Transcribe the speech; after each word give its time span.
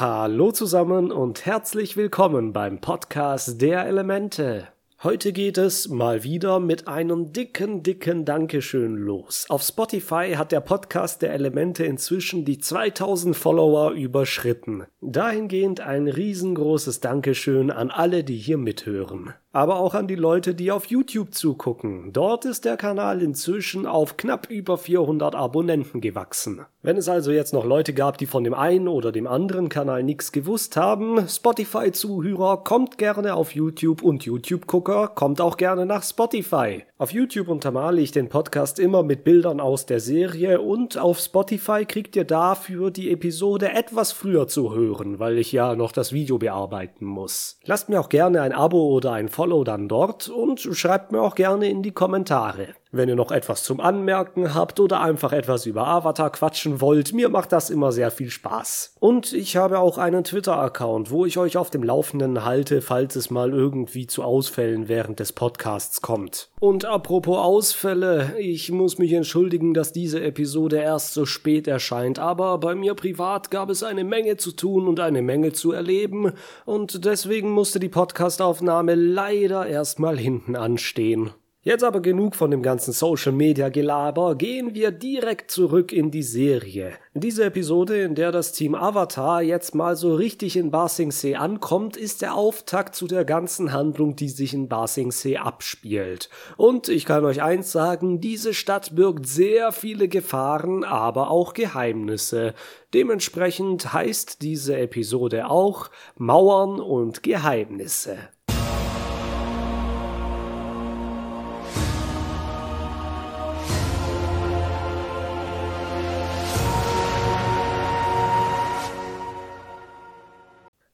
Hallo 0.00 0.50
zusammen 0.50 1.12
und 1.12 1.44
herzlich 1.44 1.94
willkommen 1.94 2.54
beim 2.54 2.80
Podcast 2.80 3.60
der 3.60 3.84
Elemente. 3.84 4.68
Heute 5.02 5.34
geht 5.34 5.58
es 5.58 5.90
mal 5.90 6.24
wieder 6.24 6.58
mit 6.58 6.88
einem 6.88 7.34
dicken, 7.34 7.82
dicken 7.82 8.24
Dankeschön 8.24 8.96
los. 8.96 9.44
Auf 9.50 9.60
Spotify 9.60 10.36
hat 10.36 10.52
der 10.52 10.62
Podcast 10.62 11.20
der 11.20 11.34
Elemente 11.34 11.84
inzwischen 11.84 12.46
die 12.46 12.56
2000 12.56 13.36
Follower 13.36 13.90
überschritten. 13.90 14.84
Dahingehend 15.02 15.82
ein 15.82 16.08
riesengroßes 16.08 17.00
Dankeschön 17.00 17.70
an 17.70 17.90
alle, 17.90 18.24
die 18.24 18.38
hier 18.38 18.56
mithören 18.56 19.34
aber 19.52 19.80
auch 19.80 19.94
an 19.94 20.06
die 20.06 20.14
Leute, 20.14 20.54
die 20.54 20.70
auf 20.70 20.86
YouTube 20.86 21.34
zugucken. 21.34 22.12
Dort 22.12 22.44
ist 22.44 22.64
der 22.64 22.76
Kanal 22.76 23.20
inzwischen 23.22 23.86
auf 23.86 24.16
knapp 24.16 24.48
über 24.50 24.78
400 24.78 25.34
Abonnenten 25.34 26.00
gewachsen. 26.00 26.66
Wenn 26.82 26.96
es 26.96 27.10
also 27.10 27.30
jetzt 27.30 27.52
noch 27.52 27.66
Leute 27.66 27.92
gab, 27.92 28.16
die 28.16 28.26
von 28.26 28.42
dem 28.42 28.54
einen 28.54 28.88
oder 28.88 29.12
dem 29.12 29.26
anderen 29.26 29.68
Kanal 29.68 30.02
nichts 30.02 30.32
gewusst 30.32 30.76
haben, 30.76 31.28
Spotify-Zuhörer 31.28 32.64
kommt 32.64 32.96
gerne 32.96 33.34
auf 33.34 33.54
YouTube 33.54 34.02
und 34.02 34.24
YouTube-Gucker 34.24 35.08
kommt 35.08 35.42
auch 35.42 35.58
gerne 35.58 35.84
nach 35.84 36.02
Spotify. 36.02 36.84
Auf 36.96 37.12
YouTube 37.12 37.48
untermale 37.48 38.00
ich 38.00 38.12
den 38.12 38.30
Podcast 38.30 38.78
immer 38.78 39.02
mit 39.02 39.24
Bildern 39.24 39.60
aus 39.60 39.84
der 39.84 40.00
Serie 40.00 40.60
und 40.60 40.96
auf 40.96 41.18
Spotify 41.18 41.84
kriegt 41.84 42.16
ihr 42.16 42.24
dafür 42.24 42.90
die 42.90 43.10
Episode 43.10 43.72
etwas 43.72 44.12
früher 44.12 44.48
zu 44.48 44.74
hören, 44.74 45.18
weil 45.18 45.38
ich 45.38 45.52
ja 45.52 45.74
noch 45.74 45.92
das 45.92 46.12
Video 46.12 46.38
bearbeiten 46.38 47.04
muss. 47.04 47.58
Lasst 47.64 47.90
mir 47.90 48.00
auch 48.00 48.08
gerne 48.08 48.40
ein 48.40 48.52
Abo 48.52 48.88
oder 48.88 49.12
ein 49.12 49.28
Follow 49.40 49.64
dann 49.64 49.88
dort 49.88 50.28
und 50.28 50.60
schreibt 50.60 51.12
mir 51.12 51.22
auch 51.22 51.34
gerne 51.34 51.70
in 51.70 51.82
die 51.82 51.92
Kommentare. 51.92 52.74
Wenn 52.92 53.08
ihr 53.08 53.14
noch 53.14 53.30
etwas 53.30 53.62
zum 53.62 53.78
Anmerken 53.78 54.52
habt 54.52 54.80
oder 54.80 55.00
einfach 55.00 55.32
etwas 55.32 55.64
über 55.64 55.86
Avatar 55.86 56.30
quatschen 56.30 56.80
wollt, 56.80 57.12
mir 57.12 57.28
macht 57.28 57.52
das 57.52 57.70
immer 57.70 57.92
sehr 57.92 58.10
viel 58.10 58.30
Spaß. 58.30 58.96
Und 58.98 59.32
ich 59.32 59.56
habe 59.56 59.78
auch 59.78 59.96
einen 59.96 60.24
Twitter-Account, 60.24 61.12
wo 61.12 61.24
ich 61.24 61.38
euch 61.38 61.56
auf 61.56 61.70
dem 61.70 61.84
Laufenden 61.84 62.44
halte, 62.44 62.82
falls 62.82 63.14
es 63.14 63.30
mal 63.30 63.52
irgendwie 63.52 64.08
zu 64.08 64.24
Ausfällen 64.24 64.88
während 64.88 65.20
des 65.20 65.32
Podcasts 65.32 66.02
kommt. 66.02 66.48
Und 66.58 66.84
apropos 66.84 67.38
Ausfälle, 67.38 68.34
ich 68.40 68.72
muss 68.72 68.98
mich 68.98 69.12
entschuldigen, 69.12 69.72
dass 69.72 69.92
diese 69.92 70.20
Episode 70.20 70.78
erst 70.78 71.14
so 71.14 71.26
spät 71.26 71.68
erscheint, 71.68 72.18
aber 72.18 72.58
bei 72.58 72.74
mir 72.74 72.94
privat 72.94 73.52
gab 73.52 73.70
es 73.70 73.84
eine 73.84 74.02
Menge 74.02 74.36
zu 74.36 74.50
tun 74.50 74.88
und 74.88 74.98
eine 74.98 75.22
Menge 75.22 75.52
zu 75.52 75.70
erleben, 75.70 76.32
und 76.66 77.04
deswegen 77.04 77.50
musste 77.50 77.78
die 77.78 77.88
Podcastaufnahme 77.88 78.96
leider 78.96 79.66
erstmal 79.66 80.18
hinten 80.18 80.56
anstehen. 80.56 81.30
Jetzt 81.62 81.84
aber 81.84 82.00
genug 82.00 82.36
von 82.36 82.50
dem 82.50 82.62
ganzen 82.62 82.94
Social 82.94 83.32
Media 83.32 83.68
Gelaber, 83.68 84.34
gehen 84.34 84.74
wir 84.74 84.90
direkt 84.90 85.50
zurück 85.50 85.92
in 85.92 86.10
die 86.10 86.22
Serie. 86.22 86.94
In 87.12 87.20
dieser 87.20 87.44
Episode, 87.44 88.00
in 88.00 88.14
der 88.14 88.32
das 88.32 88.52
Team 88.52 88.74
Avatar 88.74 89.42
jetzt 89.42 89.74
mal 89.74 89.94
so 89.94 90.14
richtig 90.14 90.56
in 90.56 90.70
Ba 90.70 90.88
Sing 90.88 91.12
Se 91.12 91.38
ankommt, 91.38 91.98
ist 91.98 92.22
der 92.22 92.34
Auftakt 92.34 92.94
zu 92.94 93.06
der 93.06 93.26
ganzen 93.26 93.74
Handlung, 93.74 94.16
die 94.16 94.30
sich 94.30 94.54
in 94.54 94.70
Ba 94.70 94.86
Sing 94.86 95.12
Se 95.12 95.38
abspielt. 95.38 96.30
Und 96.56 96.88
ich 96.88 97.04
kann 97.04 97.26
euch 97.26 97.42
eins 97.42 97.72
sagen, 97.72 98.22
diese 98.22 98.54
Stadt 98.54 98.96
birgt 98.96 99.26
sehr 99.26 99.70
viele 99.72 100.08
Gefahren, 100.08 100.82
aber 100.82 101.30
auch 101.30 101.52
Geheimnisse. 101.52 102.54
Dementsprechend 102.94 103.92
heißt 103.92 104.40
diese 104.40 104.78
Episode 104.78 105.50
auch 105.50 105.90
Mauern 106.16 106.80
und 106.80 107.22
Geheimnisse. 107.22 108.16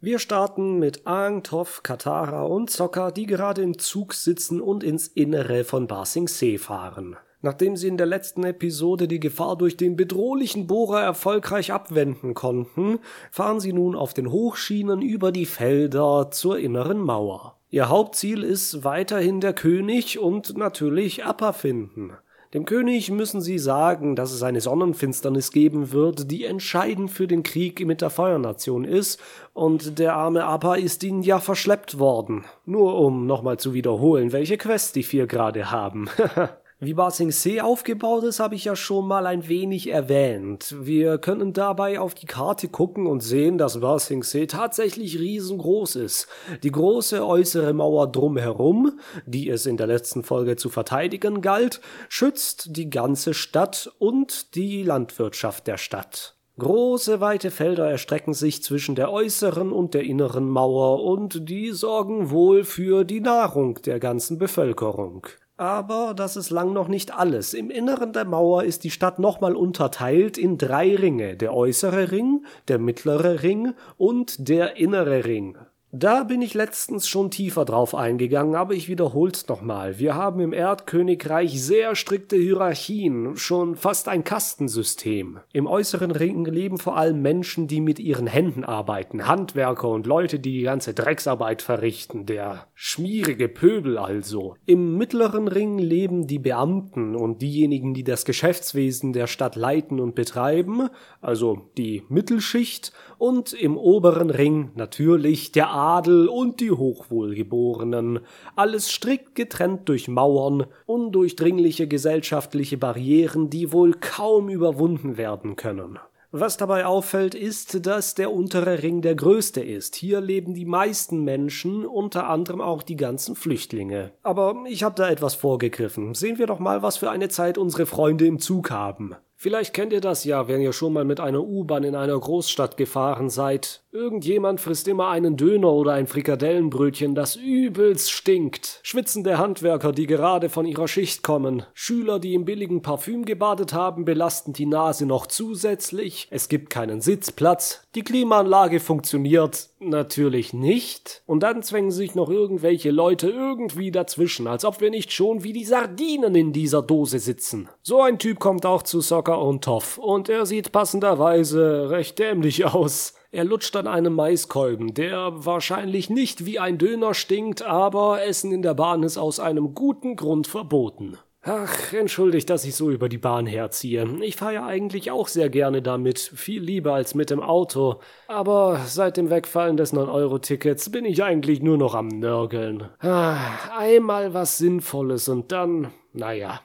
Wir 0.07 0.21
starten 0.21 0.79
mit 0.79 1.05
Aang, 1.05 1.43
Toff, 1.43 1.83
Katara 1.83 2.45
und 2.45 2.71
Sokka, 2.71 3.11
die 3.11 3.27
gerade 3.27 3.63
im 3.63 3.77
Zug 3.77 4.15
sitzen 4.15 4.61
und 4.61 4.85
ins 4.85 5.09
Innere 5.09 5.65
von 5.65 5.89
Ba 5.89 6.05
Sing 6.05 6.29
fahren. 6.29 7.17
Nachdem 7.43 7.75
sie 7.77 7.89
in 7.89 7.97
der 7.97 8.07
letzten 8.07 8.45
Episode 8.45 9.09
die 9.09 9.19
Gefahr 9.19 9.59
durch 9.59 9.77
den 9.77 9.97
bedrohlichen 9.97 10.69
Bohrer 10.69 11.03
erfolgreich 11.03 11.73
abwenden 11.73 12.35
konnten, 12.35 13.01
fahren 13.33 13.59
sie 13.59 13.73
nun 13.73 13.97
auf 13.97 14.15
den 14.15 14.31
Hochschienen 14.31 15.03
über 15.03 15.33
die 15.33 15.45
Felder 15.45 16.31
zur 16.31 16.57
inneren 16.57 17.01
Mauer. 17.01 17.59
Ihr 17.71 17.89
Hauptziel 17.89 18.45
ist 18.45 18.85
weiterhin 18.85 19.41
der 19.41 19.55
König 19.55 20.21
und 20.21 20.57
natürlich 20.57 21.25
Appa 21.25 21.53
finden. 21.53 22.13
Dem 22.57 22.65
König 22.65 23.11
müssen 23.11 23.43
sie 23.43 23.59
sagen, 23.59 24.17
dass 24.17 24.33
es 24.33 24.43
eine 24.43 24.63
Sonnenfinsternis 24.63 25.53
geben 25.53 25.93
wird, 25.93 26.31
die 26.31 26.47
entscheidend 26.47 27.11
für 27.11 27.27
den 27.27 27.43
Krieg 27.43 27.85
mit 27.85 28.01
der 28.01 28.09
Feuernation 28.09 28.87
ist, 28.87 29.21
und 29.53 29.99
der 29.99 30.15
arme 30.15 30.45
Appa 30.45 30.77
ist 30.77 31.05
ihnen 31.05 31.23
ja 31.23 31.39
verschleppt 31.39 31.99
worden. 31.99 32.47
Nur 32.65 32.99
um 32.99 33.27
nochmal 33.27 33.59
zu 33.59 33.75
wiederholen, 33.75 34.33
welche 34.33 34.57
Quest 34.57 34.97
die 34.97 35.03
vier 35.03 35.27
gerade 35.27 35.71
haben. 35.71 36.09
Wie 36.79 36.93
Ba 36.93 37.11
Sing 37.11 37.33
aufgebaut 37.61 38.25
ist, 38.25 38.39
habe 38.39 38.55
ich 38.55 38.67
ja 38.67 38.77
schon 38.77 39.09
mal 39.09 39.25
ein 39.25 39.49
wenig 39.49 39.89
erwähnt. 39.89 40.77
Wir 40.79 41.17
können 41.17 41.55
dabei 41.55 41.99
auf 41.99 42.15
die 42.15 42.27
Karte 42.27 42.69
gucken 42.69 43.07
und 43.07 43.21
sehen, 43.21 43.57
dass 43.57 43.81
Ba 43.81 43.99
Sing 43.99 44.23
tatsächlich 44.47 45.19
riesengroß 45.19 45.97
ist. 45.97 46.29
Die 46.63 46.71
große 46.71 47.27
äußere 47.27 47.73
Mauer 47.73 48.13
drumherum, 48.13 49.01
die 49.25 49.49
es 49.49 49.65
in 49.65 49.79
der 49.79 49.87
letzten 49.87 50.23
Folge 50.23 50.57
zu 50.57 50.69
verteidigen 50.69 51.41
galt, 51.41 51.81
schützt 52.11 52.77
die 52.77 52.91
ganze 52.91 53.33
Stadt 53.33 53.91
und 53.99 54.55
die 54.55 54.83
Landwirtschaft 54.83 55.67
der 55.67 55.79
Stadt. 55.79 56.37
Große 56.59 57.23
weite 57.23 57.51
Felder 57.51 57.91
erstrecken 57.91 58.35
sich 58.35 58.63
zwischen 58.63 58.97
der 58.97 59.11
äußeren 59.11 59.73
und 59.73 59.95
der 59.95 60.03
inneren 60.03 60.51
Mauer 60.51 61.03
und 61.05 61.49
die 61.49 61.71
sorgen 61.71 62.29
wohl 62.29 62.65
für 62.65 63.05
die 63.05 63.21
Nahrung 63.21 63.81
der 63.81 63.99
ganzen 63.99 64.37
Bevölkerung. 64.37 65.27
Aber 65.59 66.13
das 66.15 66.37
ist 66.37 66.51
lang 66.51 66.75
noch 66.75 66.89
nicht 66.89 67.15
alles. 67.15 67.55
Im 67.55 67.71
Inneren 67.71 68.13
der 68.13 68.27
Mauer 68.27 68.65
ist 68.65 68.85
die 68.85 68.91
Stadt 68.91 69.19
nochmal 69.19 69.57
unterteilt 69.57 70.37
in 70.37 70.59
drei 70.59 70.95
Ringe. 70.95 71.37
Der 71.37 71.55
äußere 71.55 72.11
Ring, 72.11 72.45
der 72.69 72.79
mittlere 72.79 73.43
Ring 73.43 73.73
und 73.97 74.49
der 74.49 74.77
innere 74.77 75.25
Ring. 75.25 75.57
Da 75.99 76.25
bin 76.25 76.43
ich 76.43 76.53
letztens 76.53 77.09
schon 77.09 77.31
tiefer 77.31 77.65
drauf 77.65 77.95
eingegangen, 77.95 78.55
aber 78.55 78.75
ich 78.75 78.87
wiederhol's 78.87 79.49
nochmal. 79.49 79.99
Wir 79.99 80.15
haben 80.15 80.41
im 80.41 80.53
Erdkönigreich 80.53 81.63
sehr 81.65 81.97
strikte 81.97 82.37
Hierarchien, 82.37 83.39
schon 83.39 83.77
fast 83.77 84.07
ein 84.09 84.23
Kastensystem. 84.23 85.41
Im 85.55 85.67
äußeren 85.67 86.11
Ring 86.11 86.45
leben 86.45 86.77
vor 86.77 86.99
allem 86.99 87.23
Menschen, 87.23 87.67
die 87.67 87.81
mit 87.81 87.99
ihren 87.99 88.27
Händen 88.27 88.63
arbeiten, 88.63 89.27
Handwerker 89.27 89.89
und 89.89 90.07
Leute, 90.07 90.39
die 90.39 90.59
die 90.59 90.65
ganze 90.65 90.93
Drecksarbeit 90.93 91.63
verrichten, 91.63 92.27
der 92.27 92.67
schmierige 92.75 93.49
Pöbel 93.49 93.97
also. 93.97 94.55
Im 94.67 94.99
mittleren 94.99 95.49
Ring 95.49 95.79
leben 95.79 96.27
die 96.27 96.39
Beamten 96.39 97.17
und 97.17 97.41
diejenigen, 97.41 97.95
die 97.95 98.05
das 98.05 98.27
Geschäftswesen 98.27 99.15
der 99.15 99.29
Stadt 99.29 99.57
leiten 99.57 100.01
und 100.01 100.15
betreiben, 100.15 100.91
also 101.23 101.71
die 101.79 102.03
Mittelschicht, 102.11 102.93
und 103.19 103.55
im 103.55 103.79
oberen 103.79 104.29
Ring 104.29 104.73
natürlich 104.75 105.53
der 105.53 105.71
Adel 105.87 106.27
und 106.27 106.59
die 106.59 106.73
Hochwohlgeborenen, 106.73 108.19
alles 108.57 108.91
strikt 108.91 109.37
getrennt 109.37 109.89
durch 109.89 110.09
Mauern, 110.09 110.67
undurchdringliche 110.85 111.87
gesellschaftliche 111.87 112.77
Barrieren, 112.77 113.51
die 113.51 113.73
wohl 113.73 113.93
kaum 113.93 114.49
überwunden 114.49 115.17
werden 115.17 115.55
können. 115.55 116.01
Was 116.33 116.57
dabei 116.57 116.87
auffällt, 116.87 117.37
ist, 117.37 117.87
dass 117.87 118.17
der 118.17 118.33
untere 118.33 118.83
Ring 118.83 119.01
der 119.01 119.15
größte 119.15 119.63
ist. 119.63 119.95
Hier 119.95 120.21
leben 120.21 120.55
die 120.55 120.65
meisten 120.65 121.23
Menschen, 121.23 121.87
unter 121.87 122.29
anderem 122.29 122.61
auch 122.61 122.83
die 122.83 122.97
ganzen 122.97 123.37
Flüchtlinge. 123.37 124.11
Aber 124.25 124.65
ich 124.69 124.83
habe 124.83 124.97
da 124.97 125.09
etwas 125.09 125.37
vorgegriffen. 125.37 126.15
Sehen 126.15 126.39
wir 126.39 126.49
doch 126.49 126.59
mal, 126.59 126.83
was 126.83 126.97
für 126.97 127.11
eine 127.11 127.29
Zeit 127.29 127.59
unsere 127.59 127.87
Freunde 127.87 128.27
im 128.27 128.41
Zug 128.41 128.73
haben. 128.73 129.15
Vielleicht 129.39 129.75
kennt 129.75 129.93
ihr 129.93 130.01
das 130.01 130.25
ja, 130.25 130.49
wenn 130.49 130.63
ihr 130.63 130.73
schon 130.73 130.95
mal 130.95 131.05
mit 131.05 131.21
einer 131.21 131.43
U-Bahn 131.43 131.85
in 131.85 131.95
einer 131.95 132.19
Großstadt 132.19 132.79
gefahren 132.79 133.29
seid. 133.29 133.83
Irgendjemand 133.97 134.61
frisst 134.61 134.89
immer 134.89 135.09
einen 135.09 135.39
Döner 135.39 135.73
oder 135.73 135.95
ein 135.95 136.07
Frikadellenbrötchen, 136.07 137.15
das 137.15 137.35
übelst 137.35 138.13
stinkt. 138.13 138.79
Schwitzende 138.83 139.39
Handwerker, 139.39 139.93
die 139.93 140.07
gerade 140.07 140.51
von 140.51 140.67
ihrer 140.67 140.87
Schicht 140.87 141.23
kommen. 141.23 141.63
Schüler, 141.73 142.19
die 142.19 142.35
im 142.35 142.45
billigen 142.45 142.83
Parfüm 142.83 143.25
gebadet 143.25 143.73
haben, 143.73 144.05
belasten 144.05 144.53
die 144.53 144.67
Nase 144.67 145.07
noch 145.07 145.27
zusätzlich. 145.27 146.29
Es 146.31 146.51
gibt 146.51 146.69
keinen 146.69 147.01
Sitzplatz. 147.01 147.85
Die 147.95 148.03
Klimaanlage 148.03 148.81
funktioniert 148.81 149.71
natürlich 149.81 150.53
nicht. 150.53 151.23
Und 151.25 151.43
dann 151.43 151.63
zwängen 151.63 151.91
sich 151.91 152.15
noch 152.15 152.29
irgendwelche 152.29 152.91
Leute 152.91 153.31
irgendwie 153.31 153.91
dazwischen, 153.93 154.47
als 154.47 154.67
ob 154.67 154.83
wir 154.83 154.91
nicht 154.91 155.11
schon 155.11 155.43
wie 155.43 155.55
die 155.55 155.65
Sardinen 155.65 156.35
in 156.35 156.53
dieser 156.53 156.83
Dose 156.83 157.19
sitzen. 157.19 157.71
So 157.83 158.03
ein 158.03 158.19
Typ 158.19 158.41
kommt 158.41 158.67
auch 158.67 158.83
zu 158.83 159.01
Soccer 159.01 159.41
und 159.41 159.65
Toff 159.65 159.97
und 159.97 160.29
er 160.29 160.45
sieht 160.45 160.71
passenderweise 160.71 161.89
recht 161.89 162.19
dämlich 162.19 162.67
aus. 162.67 163.15
Er 163.31 163.45
lutscht 163.45 163.77
an 163.77 163.87
einem 163.87 164.15
Maiskolben, 164.15 164.95
der 164.95 165.45
wahrscheinlich 165.45 166.11
nicht 166.11 166.47
wie 166.47 166.59
ein 166.59 166.79
Döner 166.79 167.15
stinkt, 167.15 167.63
aber 167.63 168.25
Essen 168.25 168.53
in 168.53 168.63
der 168.63 168.75
Bahn 168.75 169.03
ist 169.03 169.19
aus 169.19 169.41
einem 169.41 169.75
guten 169.75 170.17
Grund 170.17 170.47
verboten. 170.47 171.19
Ach, 171.49 171.93
entschuldigt, 171.93 172.51
dass 172.51 172.65
ich 172.65 172.75
so 172.75 172.91
über 172.91 173.09
die 173.09 173.19
Bahn 173.19 173.47
herziehe. 173.47 174.05
Ich 174.21 174.35
fahre 174.35 174.55
ja 174.55 174.67
eigentlich 174.67 175.13
auch 175.13 175.29
sehr 175.29 175.49
gerne 175.49 175.81
damit, 175.81 176.19
viel 176.19 176.61
lieber 176.61 176.95
als 176.95 177.15
mit 177.15 177.31
dem 177.31 177.41
Auto. 177.41 178.01
Aber 178.27 178.81
seit 178.85 179.17
dem 179.17 179.31
Wegfallen 179.31 179.77
des 179.77 179.95
9-Euro-Tickets 179.95 180.91
bin 180.91 181.05
ich 181.05 181.23
eigentlich 181.23 181.63
nur 181.63 181.79
noch 181.79 181.95
am 181.95 182.09
Nörgeln. 182.09 182.89
Ah, 182.99 183.39
einmal 183.79 184.35
was 184.35 184.59
Sinnvolles 184.59 185.29
und 185.29 185.53
dann, 185.53 185.93
naja. 186.13 186.63